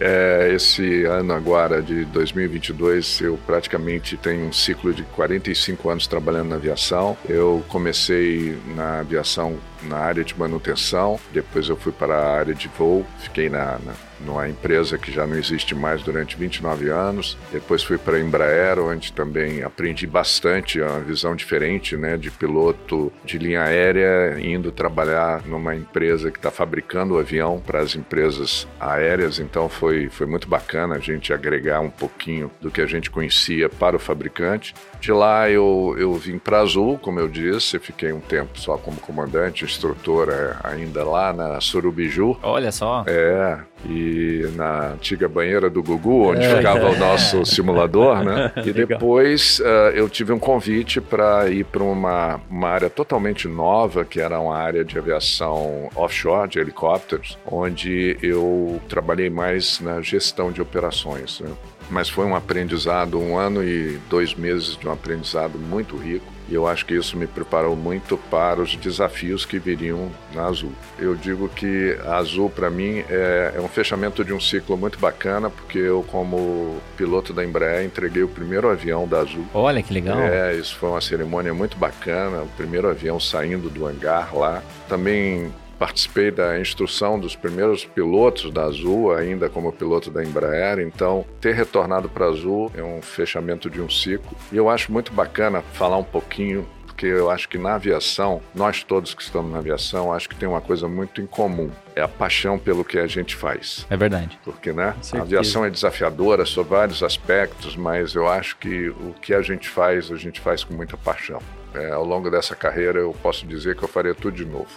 É, 0.04 0.52
esse 0.56 1.04
ano 1.04 1.32
agora 1.32 1.80
de 1.80 2.06
2022, 2.06 3.22
eu 3.22 3.40
praticamente 3.46 4.18
tenho 4.18 4.48
um 4.48 4.52
ciclo 4.52 4.92
de 4.92 5.04
45 5.04 5.88
anos 5.92 6.08
trabalhando 6.08 6.50
na 6.50 6.56
aviação. 6.56 7.16
Eu 7.30 7.64
comecei 7.68 8.58
na 8.66 9.00
aviação 9.00 9.58
na 9.84 9.98
área 9.98 10.24
de 10.24 10.38
manutenção, 10.38 11.20
depois 11.34 11.70
eu 11.70 11.76
fui 11.76 11.92
para 11.92 12.16
a 12.16 12.38
área 12.38 12.54
de 12.54 12.68
voo, 12.68 13.06
fiquei 13.20 13.50
na, 13.50 13.80
na 13.80 13.94
numa 14.26 14.48
empresa 14.48 14.98
que 14.98 15.12
já 15.12 15.26
não 15.26 15.38
existe 15.38 15.76
mais 15.76 16.02
durante 16.02 16.38
29 16.38 16.90
anos. 16.90 17.38
Depois 17.52 17.84
fui 17.84 17.98
para 17.98 18.18
a 18.18 18.20
Embraer, 18.20 18.80
onde 18.80 19.12
também 19.12 19.64
aprendi 19.64 20.08
bastante, 20.08 20.80
é 20.80 20.86
uma 20.86 21.00
visão 21.00 21.36
diferente, 21.36 21.98
né, 21.98 22.18
de 22.18 22.32
piloto 22.32 23.12
de 23.26 23.38
linha 23.38 23.64
aérea, 23.64 24.40
indo 24.40 24.72
trabalhar 24.72 25.46
numa 25.46 25.76
empresa 25.76 26.32
que 26.32 26.38
está 26.38 26.52
fabricando 26.52 27.16
o 27.16 27.20
avião 27.20 27.60
para 27.60 27.80
as 27.80 27.96
empresas 27.96 28.68
aéreas. 28.80 29.40
Então 29.40 29.68
foi, 29.68 30.10
foi 30.10 30.28
muito 30.28 30.48
bacana 30.48 30.96
a 30.96 31.00
gente 31.00 31.34
agregar 31.34 31.80
um 31.82 31.90
pouquinho 31.90 32.52
do 32.62 32.72
que 32.72 32.82
a 32.82 32.86
gente 32.86 33.10
conhecia 33.10 33.70
para 33.70 33.96
o 33.96 34.00
fabricante. 34.00 34.74
De 35.00 35.12
lá 35.12 35.50
eu, 35.50 35.96
eu 35.98 36.14
vim 36.14 36.38
para 36.38 36.60
Azul, 36.60 36.98
como 36.98 37.20
eu 37.20 37.28
disse, 37.28 37.80
fiquei 37.80 38.12
um 38.12 38.20
tempo 38.20 38.60
só 38.60 38.78
como 38.78 39.00
comandante, 39.00 39.66
instrutor 39.72 40.30
é, 40.30 40.56
ainda 40.64 41.04
lá 41.04 41.34
na 41.34 41.60
Surubiju. 41.62 42.38
Olha 42.44 42.72
só. 42.72 43.04
É, 43.08 43.60
e 43.86 44.50
na 44.56 44.92
antiga 44.92 45.28
banheira 45.28 45.70
do 45.70 45.82
Gugu, 45.82 46.32
onde 46.32 46.48
ficava 46.48 46.90
o 46.90 46.98
nosso 47.00 47.46
simulador, 47.46 48.24
né? 48.24 48.52
E 48.66 48.72
depois 48.72 49.60
eh, 49.64 49.94
eu 49.96 50.08
tive 50.08 50.32
um 50.32 50.40
convite 50.40 51.02
para 51.02 51.50
ir 51.50 51.66
para 51.66 51.84
uma, 51.84 52.40
uma 52.50 52.70
área 52.70 52.90
totalmente 52.90 53.48
nova, 53.48 54.06
que 54.06 54.20
era 54.20 54.40
uma 54.40 54.56
área 54.56 54.84
de 54.84 54.98
aviação 54.98 55.90
offshore, 55.96 56.50
de 56.50 56.60
helicópteros, 56.60 57.38
onde 57.46 58.18
eu 58.22 58.80
trabalhei 58.88 59.30
mais 59.30 59.80
na 59.80 60.02
gestão 60.02 60.52
de 60.52 60.62
operações. 60.62 61.40
Né? 61.40 61.50
Mas 61.90 62.08
foi 62.08 62.26
um 62.26 62.36
aprendizado, 62.36 63.20
um 63.20 63.38
ano 63.38 63.64
e 63.64 64.00
dois 64.10 64.36
meses 64.36 64.78
de 64.78 64.88
um 64.88 64.92
aprendizado 64.92 65.58
muito 65.58 65.98
rico. 65.98 66.26
E 66.52 66.54
eu 66.54 66.68
acho 66.68 66.86
que 66.86 66.94
isso 66.94 67.16
me 67.16 67.26
preparou 67.26 67.78
muito 67.78 68.18
para 68.30 68.62
os 68.62 68.76
desafios 68.76 69.46
que 69.46 69.58
viriam 69.58 70.12
na 70.36 70.48
Azul. 70.48 70.74
Eu 71.00 71.16
digo 71.16 71.48
que 71.48 71.98
a 72.04 72.18
Azul, 72.18 72.50
para 72.50 72.70
mim, 72.70 73.06
é, 73.10 73.54
é 73.56 73.62
um 73.62 73.70
fechamento 73.70 74.22
de 74.26 74.34
um 74.34 74.40
ciclo 74.40 74.76
muito 74.76 75.00
bacana, 75.00 75.50
porque 75.50 75.78
eu, 75.78 76.04
como 76.04 76.82
piloto 76.98 77.32
da 77.32 77.46
Embraer, 77.46 77.86
entreguei 77.86 78.22
o 78.22 78.28
primeiro 78.28 78.70
avião 78.70 79.08
da 79.08 79.20
Azul. 79.20 79.46
Olha 79.54 79.82
que 79.82 79.94
legal. 79.94 80.20
É, 80.20 80.54
isso 80.54 80.76
foi 80.76 80.90
uma 80.90 81.00
cerimônia 81.00 81.54
muito 81.54 81.78
bacana, 81.78 82.42
o 82.42 82.48
primeiro 82.58 82.90
avião 82.90 83.18
saindo 83.18 83.70
do 83.70 83.88
hangar 83.88 84.36
lá. 84.36 84.62
Também 84.90 85.54
participei 85.82 86.30
da 86.30 86.60
instrução 86.60 87.20
dos 87.20 87.36
primeiros 87.36 87.84
pilotos 87.84 88.52
da 88.52 88.66
Azul, 88.66 89.12
ainda 89.16 89.50
como 89.50 89.72
piloto 89.72 90.12
da 90.12 90.24
Embraer, 90.24 90.78
então 90.78 91.26
ter 91.42 91.56
retornado 91.56 92.08
para 92.08 92.28
a 92.28 92.30
Azul 92.30 92.72
é 92.76 92.84
um 92.84 93.02
fechamento 93.02 93.68
de 93.68 93.82
um 93.82 93.90
ciclo. 93.90 94.38
E 94.52 94.58
eu 94.58 94.70
acho 94.70 94.92
muito 94.92 95.12
bacana 95.12 95.64
falar 95.74 95.98
um 95.98 96.04
pouquinho 96.04 96.68
porque 96.86 97.08
eu 97.08 97.32
acho 97.32 97.50
que 97.50 97.58
na 97.58 97.74
aviação, 97.74 98.44
nós 98.54 98.84
todos 98.84 99.16
que 99.16 99.24
estamos 99.24 99.52
na 99.52 99.58
aviação, 99.58 100.14
acho 100.14 100.30
que 100.30 100.36
tem 100.36 100.48
uma 100.48 100.62
coisa 100.62 100.88
muito 100.88 101.20
em 101.20 101.26
comum, 101.26 101.72
é 101.96 102.02
a 102.04 102.08
paixão 102.08 102.60
pelo 102.60 102.86
que 102.86 103.00
a 103.00 103.08
gente 103.08 103.36
faz. 103.36 103.88
É 103.90 103.98
verdade. 103.98 104.38
Porque, 104.44 104.72
né? 104.72 104.94
A 105.14 105.22
aviação 105.22 105.66
é 105.66 105.70
desafiadora 105.72 106.46
sob 106.46 106.70
vários 106.70 107.02
aspectos, 107.02 107.76
mas 107.76 108.14
eu 108.14 108.28
acho 108.28 108.56
que 108.58 108.90
o 108.90 109.16
que 109.20 109.34
a 109.34 109.42
gente 109.42 109.68
faz, 109.68 110.12
a 110.12 110.16
gente 110.16 110.40
faz 110.40 110.64
com 110.64 110.76
muita 110.76 110.96
paixão. 110.96 111.42
É, 111.74 111.92
ao 111.92 112.04
longo 112.06 112.30
dessa 112.30 112.56
carreira, 112.56 113.00
eu 113.00 113.16
posso 113.24 113.46
dizer 113.46 113.76
que 113.76 113.84
eu 113.84 113.88
faria 113.88 114.14
tudo 114.14 114.36
de 114.36 114.46
novo. 114.46 114.68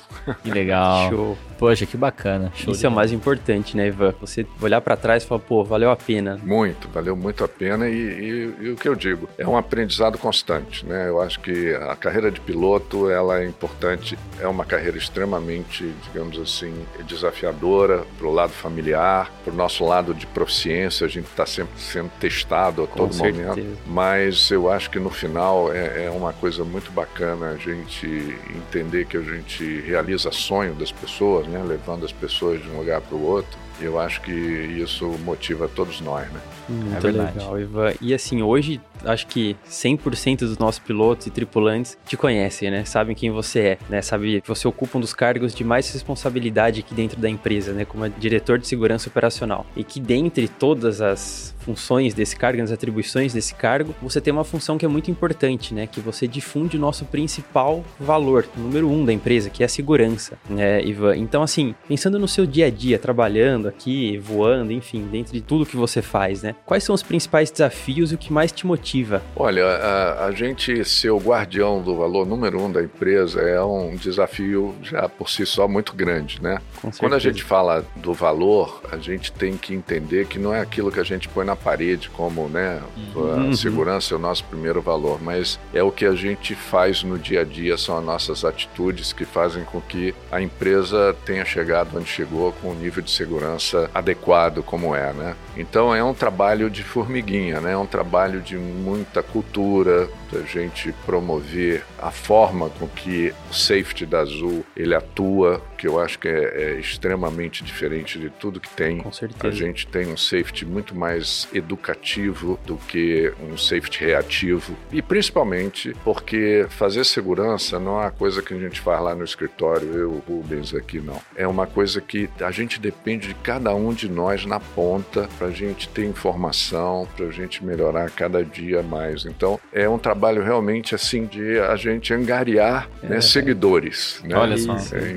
Que 0.43 0.51
legal. 0.51 1.09
Show. 1.11 1.39
Poxa, 1.59 1.87
que 1.87 1.97
bacana. 1.97 2.53
Show 2.55 2.73
Isso 2.73 2.85
é 2.85 2.89
o 2.89 2.93
mais 2.93 3.11
importante, 3.13 3.77
né, 3.77 3.87
Ivan? 3.89 4.15
Você 4.21 4.47
olhar 4.61 4.81
pra 4.81 4.97
trás 4.97 5.23
e 5.23 5.27
falar, 5.27 5.41
pô, 5.41 5.65
valeu 5.65 5.91
a 5.91 5.97
pena. 5.97 6.39
Muito, 6.43 6.89
valeu 6.89 7.17
muito 7.17 7.43
a 7.45 7.49
pena 7.49 7.89
e, 7.89 7.95
e- 7.95 8.55
e 8.67 8.71
o 8.71 8.77
que 8.77 8.89
eu 8.89 8.95
digo, 8.95 9.29
é 9.39 9.47
um 9.47 9.57
aprendizado 9.57 10.19
constante, 10.19 10.85
né? 10.87 11.09
Eu 11.09 11.21
acho 11.21 11.41
que 11.41 11.75
a 11.75 11.97
carreira 11.97 12.31
de 12.31 12.41
piloto, 12.41 13.09
ela 13.11 13.41
é 13.41 13.47
importante, 13.47 14.19
é 14.41 14.47
uma 14.47 14.65
carreira 14.65 14.97
extremamente, 14.99 15.93
digamos 16.05 16.39
assim, 16.39 16.75
desafiadora 17.07 18.05
para 18.19 18.27
o 18.27 18.33
lado 18.33 18.53
familiar, 18.53 19.31
para 19.45 19.53
o 19.53 19.57
nosso 19.57 19.85
lado 19.85 20.15
de 20.15 20.27
proficiência, 20.27 21.07
a 21.07 21.09
gente 21.09 21.27
está 21.27 21.47
sempre 21.47 21.73
sendo 21.81 22.11
testado 22.21 22.83
a 22.85 22.87
Com 22.87 22.97
todo 23.09 23.15
momento, 23.17 23.55
certeza. 23.55 23.77
mas 23.87 24.51
eu 24.51 24.71
acho 24.71 24.91
que 24.91 24.99
no 24.99 25.11
final 25.11 25.73
é, 25.73 26.05
é 26.07 26.11
uma 26.11 26.33
coisa 26.33 26.65
muito 26.65 26.84
bacana 26.91 27.51
a 27.51 27.57
gente 27.57 28.07
entender 28.55 29.07
que 29.07 29.17
a 29.17 29.23
gente 29.23 29.81
realiza 29.81 30.31
sonho 30.31 30.75
das 30.75 30.93
pessoas, 30.93 31.47
né? 31.47 31.63
Levando 31.63 32.05
as 32.05 32.13
pessoas 32.13 32.63
de 32.63 32.69
um 32.69 32.79
lugar 32.79 33.01
para 33.01 33.17
o 33.17 33.23
outro. 33.23 33.59
E 33.81 33.85
eu 33.85 33.99
acho 33.99 34.21
que 34.21 34.31
isso 34.31 35.07
motiva 35.25 35.69
todos 35.69 36.01
nós, 36.01 36.31
né? 36.33 36.41
Muito 36.69 37.01
verdade. 37.01 37.37
legal, 37.37 37.61
Ivan. 37.61 37.93
E 38.01 38.15
assim, 38.15 38.41
hoje, 38.41 38.81
acho 39.05 39.27
que 39.27 39.57
100% 39.69 40.41
dos 40.41 40.59
nossos 40.59 40.79
pilotos 40.79 41.27
e 41.27 41.31
tripulantes 41.31 41.99
te 42.07 42.17
conhecem, 42.17 42.71
né? 42.71 42.85
Sabem 42.85 43.15
quem 43.15 43.31
você 43.31 43.61
é, 43.61 43.79
né? 43.89 44.01
Sabe 44.01 44.41
que 44.41 44.49
você 44.49 44.67
ocupa 44.67 44.97
um 44.97 45.01
dos 45.01 45.13
cargos 45.13 45.55
de 45.55 45.65
mais 45.65 45.93
responsabilidade 45.93 46.81
aqui 46.81 46.95
dentro 46.95 47.21
da 47.21 47.29
empresa, 47.29 47.73
né? 47.73 47.85
Como 47.85 48.09
diretor 48.09 48.59
de 48.59 48.67
segurança 48.67 49.09
operacional. 49.09 49.67
E 49.77 49.83
que 49.83 49.99
dentre 49.99 50.47
todas 50.47 51.01
as 51.01 51.55
funções 51.59 52.15
desse 52.15 52.37
cargo, 52.37 52.63
as 52.63 52.71
atribuições 52.71 53.33
desse 53.33 53.55
cargo, 53.55 53.95
você 54.01 54.21
tem 54.21 54.33
uma 54.33 54.45
função 54.45 54.79
que 54.79 54.85
é 54.85 54.89
muito 54.89 55.11
importante, 55.11 55.75
né? 55.75 55.87
Que 55.87 56.01
você 56.01 56.29
difunde 56.29 56.74
de 56.75 56.79
nosso 56.79 57.05
principal 57.05 57.85
valor, 57.99 58.47
número 58.57 58.91
um 58.91 59.05
da 59.05 59.13
empresa, 59.13 59.49
que 59.49 59.63
é 59.63 59.67
a 59.67 59.69
segurança, 59.69 60.37
né, 60.49 60.83
Ivan? 60.85 61.17
Então, 61.17 61.43
assim, 61.43 61.75
pensando 61.89 62.19
no 62.19 62.27
seu 62.27 62.45
dia 62.47 62.67
a 62.67 62.71
dia, 62.71 62.99
trabalhando 62.99 63.69
aqui, 63.69 64.19
voando, 64.19 64.73
enfim, 64.73 65.07
dentro 65.11 65.33
de 65.33 65.41
tudo 65.41 65.65
que 65.65 65.77
você 65.77 66.03
faz, 66.03 66.43
né? 66.43 66.55
Quais 66.67 66.83
são 66.83 66.95
os 66.95 67.03
principais 67.03 67.51
desafios 67.51 68.11
e 68.13 68.17
o 68.17 68.19
que 68.19 68.33
mais 68.33 68.51
te 68.51 68.67
motiva? 68.67 69.23
Olha, 69.37 69.65
a, 69.65 70.27
a 70.27 70.33
gente 70.33 70.85
ser 70.85 71.11
o 71.11 71.19
guardião 71.19 71.81
do 71.81 71.97
valor 71.97 72.27
número 72.27 72.61
um 72.61 72.71
da 72.71 72.83
empresa 72.83 73.41
é 73.41 73.63
um 73.63 73.95
desafio 73.95 74.75
já 74.83 75.09
por 75.09 75.31
si 75.31 75.47
só 75.47 75.69
muito 75.69 75.95
grande, 75.95 76.43
né? 76.43 76.59
Quando 76.99 77.15
a 77.15 77.19
gente 77.19 77.43
fala 77.43 77.85
do 77.97 78.13
valor, 78.13 78.83
a 78.91 78.97
gente 78.97 79.31
tem 79.33 79.57
que 79.57 79.75
entender 79.75 80.27
que 80.27 80.39
não 80.39 80.55
é 80.55 80.61
aquilo 80.61 80.91
que 80.91 81.01
a 81.01 81.05
gente 81.05 81.29
põe 81.29 81.45
na 81.45 81.55
parede 81.55 82.11
como, 82.11 82.49
né, 82.49 82.81
uhum. 83.15 83.51
a 83.51 83.57
segurança 83.57 84.15
é 84.15 84.17
o 84.17 84.21
nosso 84.21 84.45
primeiro 84.45 84.81
valor, 84.81 85.23
mas 85.23 85.59
é 85.73 85.83
o 85.83 85.91
que 85.91 86.05
a 86.05 86.15
gente 86.15 86.55
faz 86.65 87.03
no 87.03 87.19
dia 87.19 87.43
a 87.43 87.45
dia, 87.45 87.77
são 87.77 87.99
as 87.99 88.05
nossas 88.05 88.45
atitudes 88.45 89.13
que 89.13 89.25
fazem 89.25 89.65
com 89.65 89.81
que 89.81 90.15
a 90.31 90.41
empresa 90.41 91.15
tenha 91.25 91.45
chegado 91.45 91.97
onde 91.97 92.09
chegou 92.09 92.53
com 92.53 92.71
um 92.71 92.75
nível 92.75 93.03
de 93.03 93.11
segurança 93.11 93.91
adequado 93.95 94.63
como 94.63 94.95
é, 94.95 95.13
né? 95.13 95.37
Então 95.57 95.95
é 95.95 96.03
um 96.03 96.15
trabalho 96.15 96.69
de 96.69 96.83
formiguinha, 96.83 97.61
né? 97.61 97.73
É 97.73 97.77
um 97.77 97.87
trabalho 97.87 98.41
de 98.41 98.57
muita 98.57 99.23
cultura, 99.23 100.09
da 100.33 100.41
gente 100.43 100.93
promover 101.07 101.85
a 101.99 102.11
forma 102.11 102.69
com 102.71 102.89
que 102.89 103.33
o 103.51 103.55
safety 103.55 104.05
da 104.05 104.21
Azul 104.21 104.65
ele 104.77 104.95
atua, 104.95 105.63
que 105.85 105.89
eu 105.89 106.01
acho 106.01 106.19
que 106.19 106.29
é, 106.29 106.33
é, 106.33 106.81
extremamente 106.81 107.63
diferente 107.63 108.19
de 108.19 108.31
tudo 108.31 108.59
que 108.59 108.71
tem. 108.71 109.03
Com 109.03 109.13
certeza. 109.13 109.47
A 109.47 109.51
gente 109.51 109.87
tem 109.87 110.07
um 110.07 110.17
safety 110.17 110.65
muito 110.65 110.95
mais 110.95 111.47
educativo 111.53 112.59
do 112.65 112.77
que 112.77 113.31
um 113.39 113.55
safety 113.59 114.03
reativo 114.03 114.75
e 114.91 115.03
principalmente 115.03 115.95
porque 116.03 116.65
fazer 116.71 117.05
segurança 117.05 117.79
não 117.79 118.01
é 118.01 118.05
uma 118.05 118.11
coisa 118.11 118.41
que 118.41 118.55
a 118.55 118.59
gente 118.59 118.81
faz 118.81 119.03
lá 119.03 119.15
no 119.15 119.25
escritório, 119.25 119.95
eu, 119.95 120.23
Rubens 120.27 120.75
aqui 120.75 121.01
não. 121.01 121.21
É 121.37 121.47
uma 121.47 121.67
coisa 121.67 122.01
que 122.01 122.31
a 122.41 122.51
gente 122.51 122.81
depende 122.81 123.29
de 123.29 123.35
cada 123.35 123.75
um 123.75 123.93
de 123.93 124.09
nós 124.09 124.47
na 124.47 124.59
ponta 124.59 125.29
para 125.37 125.49
a 125.49 125.51
gente 125.51 125.87
ter 125.91 126.07
informação, 126.07 127.07
para 127.15 127.27
a 127.27 127.31
gente 127.31 127.63
melhorar 127.63 128.11
cada 128.11 128.43
dia 128.43 128.83
mais. 128.83 129.27
Então 129.27 129.61
é 129.71 129.87
um 129.87 129.99
trabalho 129.99 130.43
realmente 130.43 130.95
assim 130.95 131.27
de 131.27 131.59
a 131.59 131.77
gente 131.77 132.15
angariar 132.15 132.89
é. 133.03 133.07
né, 133.07 133.21
seguidores. 133.21 134.23
Né? 134.25 134.35
Olha 134.35 134.57
só. 134.57 134.77
É, 134.97 135.11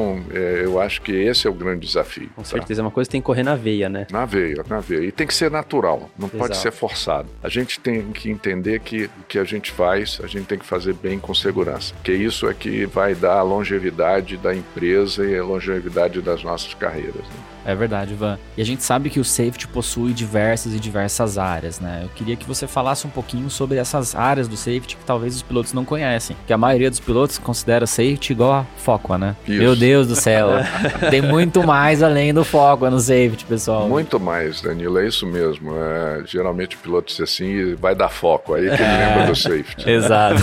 então 0.00 0.22
é, 0.32 0.64
eu 0.64 0.80
acho 0.80 1.02
que 1.02 1.12
esse 1.12 1.46
é 1.46 1.50
o 1.50 1.52
grande 1.52 1.86
desafio. 1.86 2.30
Com 2.34 2.42
tá? 2.42 2.48
certeza, 2.48 2.80
é 2.80 2.82
uma 2.82 2.90
coisa 2.90 3.08
que 3.08 3.12
tem 3.12 3.20
que 3.20 3.26
correr 3.26 3.42
na 3.42 3.54
veia, 3.54 3.88
né? 3.88 4.06
Na 4.10 4.24
veia, 4.24 4.64
na 4.68 4.80
veia. 4.80 5.04
E 5.04 5.12
tem 5.12 5.26
que 5.26 5.34
ser 5.34 5.50
natural, 5.50 6.10
não 6.18 6.26
Exato. 6.26 6.38
pode 6.38 6.56
ser 6.56 6.72
forçado. 6.72 7.28
A 7.42 7.48
gente 7.48 7.78
tem 7.78 8.10
que 8.12 8.30
entender 8.30 8.80
que 8.80 9.04
o 9.04 9.24
que 9.28 9.38
a 9.38 9.44
gente 9.44 9.70
faz, 9.70 10.20
a 10.22 10.26
gente 10.26 10.46
tem 10.46 10.58
que 10.58 10.64
fazer 10.64 10.94
bem 10.94 11.18
com 11.18 11.34
segurança. 11.34 11.94
Que 12.02 12.12
isso 12.12 12.48
é 12.48 12.54
que 12.54 12.86
vai 12.86 13.14
dar 13.14 13.38
a 13.38 13.42
longevidade 13.42 14.36
da 14.36 14.54
empresa 14.54 15.24
e 15.26 15.36
a 15.36 15.44
longevidade 15.44 16.20
das 16.22 16.42
nossas 16.42 16.72
carreiras. 16.74 17.14
Né? 17.14 17.50
É 17.64 17.74
verdade, 17.74 18.14
Ivan. 18.14 18.38
E 18.56 18.62
a 18.62 18.64
gente 18.64 18.82
sabe 18.82 19.10
que 19.10 19.20
o 19.20 19.24
safety 19.24 19.68
possui 19.68 20.12
diversas 20.12 20.74
e 20.74 20.80
diversas 20.80 21.38
áreas, 21.38 21.80
né? 21.80 22.00
Eu 22.04 22.08
queria 22.10 22.36
que 22.36 22.46
você 22.46 22.66
falasse 22.66 23.06
um 23.06 23.10
pouquinho 23.10 23.50
sobre 23.50 23.78
essas 23.78 24.14
áreas 24.14 24.48
do 24.48 24.56
safety 24.56 24.96
que 24.96 25.04
talvez 25.04 25.36
os 25.36 25.42
pilotos 25.42 25.72
não 25.72 25.84
conhecem. 25.84 26.36
Que 26.46 26.52
a 26.52 26.58
maioria 26.58 26.90
dos 26.90 27.00
pilotos 27.00 27.38
considera 27.38 27.86
safety 27.86 28.32
igual 28.32 28.52
a 28.52 28.64
Focua, 28.78 29.18
né? 29.18 29.36
Isso. 29.46 29.58
Meu 29.58 29.76
Deus 29.76 30.08
do 30.08 30.16
céu. 30.16 30.50
Tem 31.10 31.20
muito 31.20 31.62
mais 31.66 32.02
além 32.02 32.32
do 32.32 32.44
Focua 32.44 32.90
no 32.90 32.98
safety, 32.98 33.44
pessoal. 33.44 33.88
Muito 33.88 34.18
mais, 34.18 34.60
Danilo. 34.60 34.98
É 34.98 35.06
isso 35.06 35.26
mesmo. 35.26 35.74
É, 35.76 36.22
geralmente 36.24 36.76
o 36.76 36.78
piloto 36.78 37.08
diz 37.08 37.20
assim, 37.20 37.74
vai 37.74 37.94
dar 37.94 38.08
foco. 38.08 38.54
Aí 38.54 38.62
que 38.62 38.74
ele 38.74 38.82
é. 38.82 39.06
lembra 39.06 39.26
do 39.26 39.36
safety. 39.36 39.90
Exato. 39.90 40.40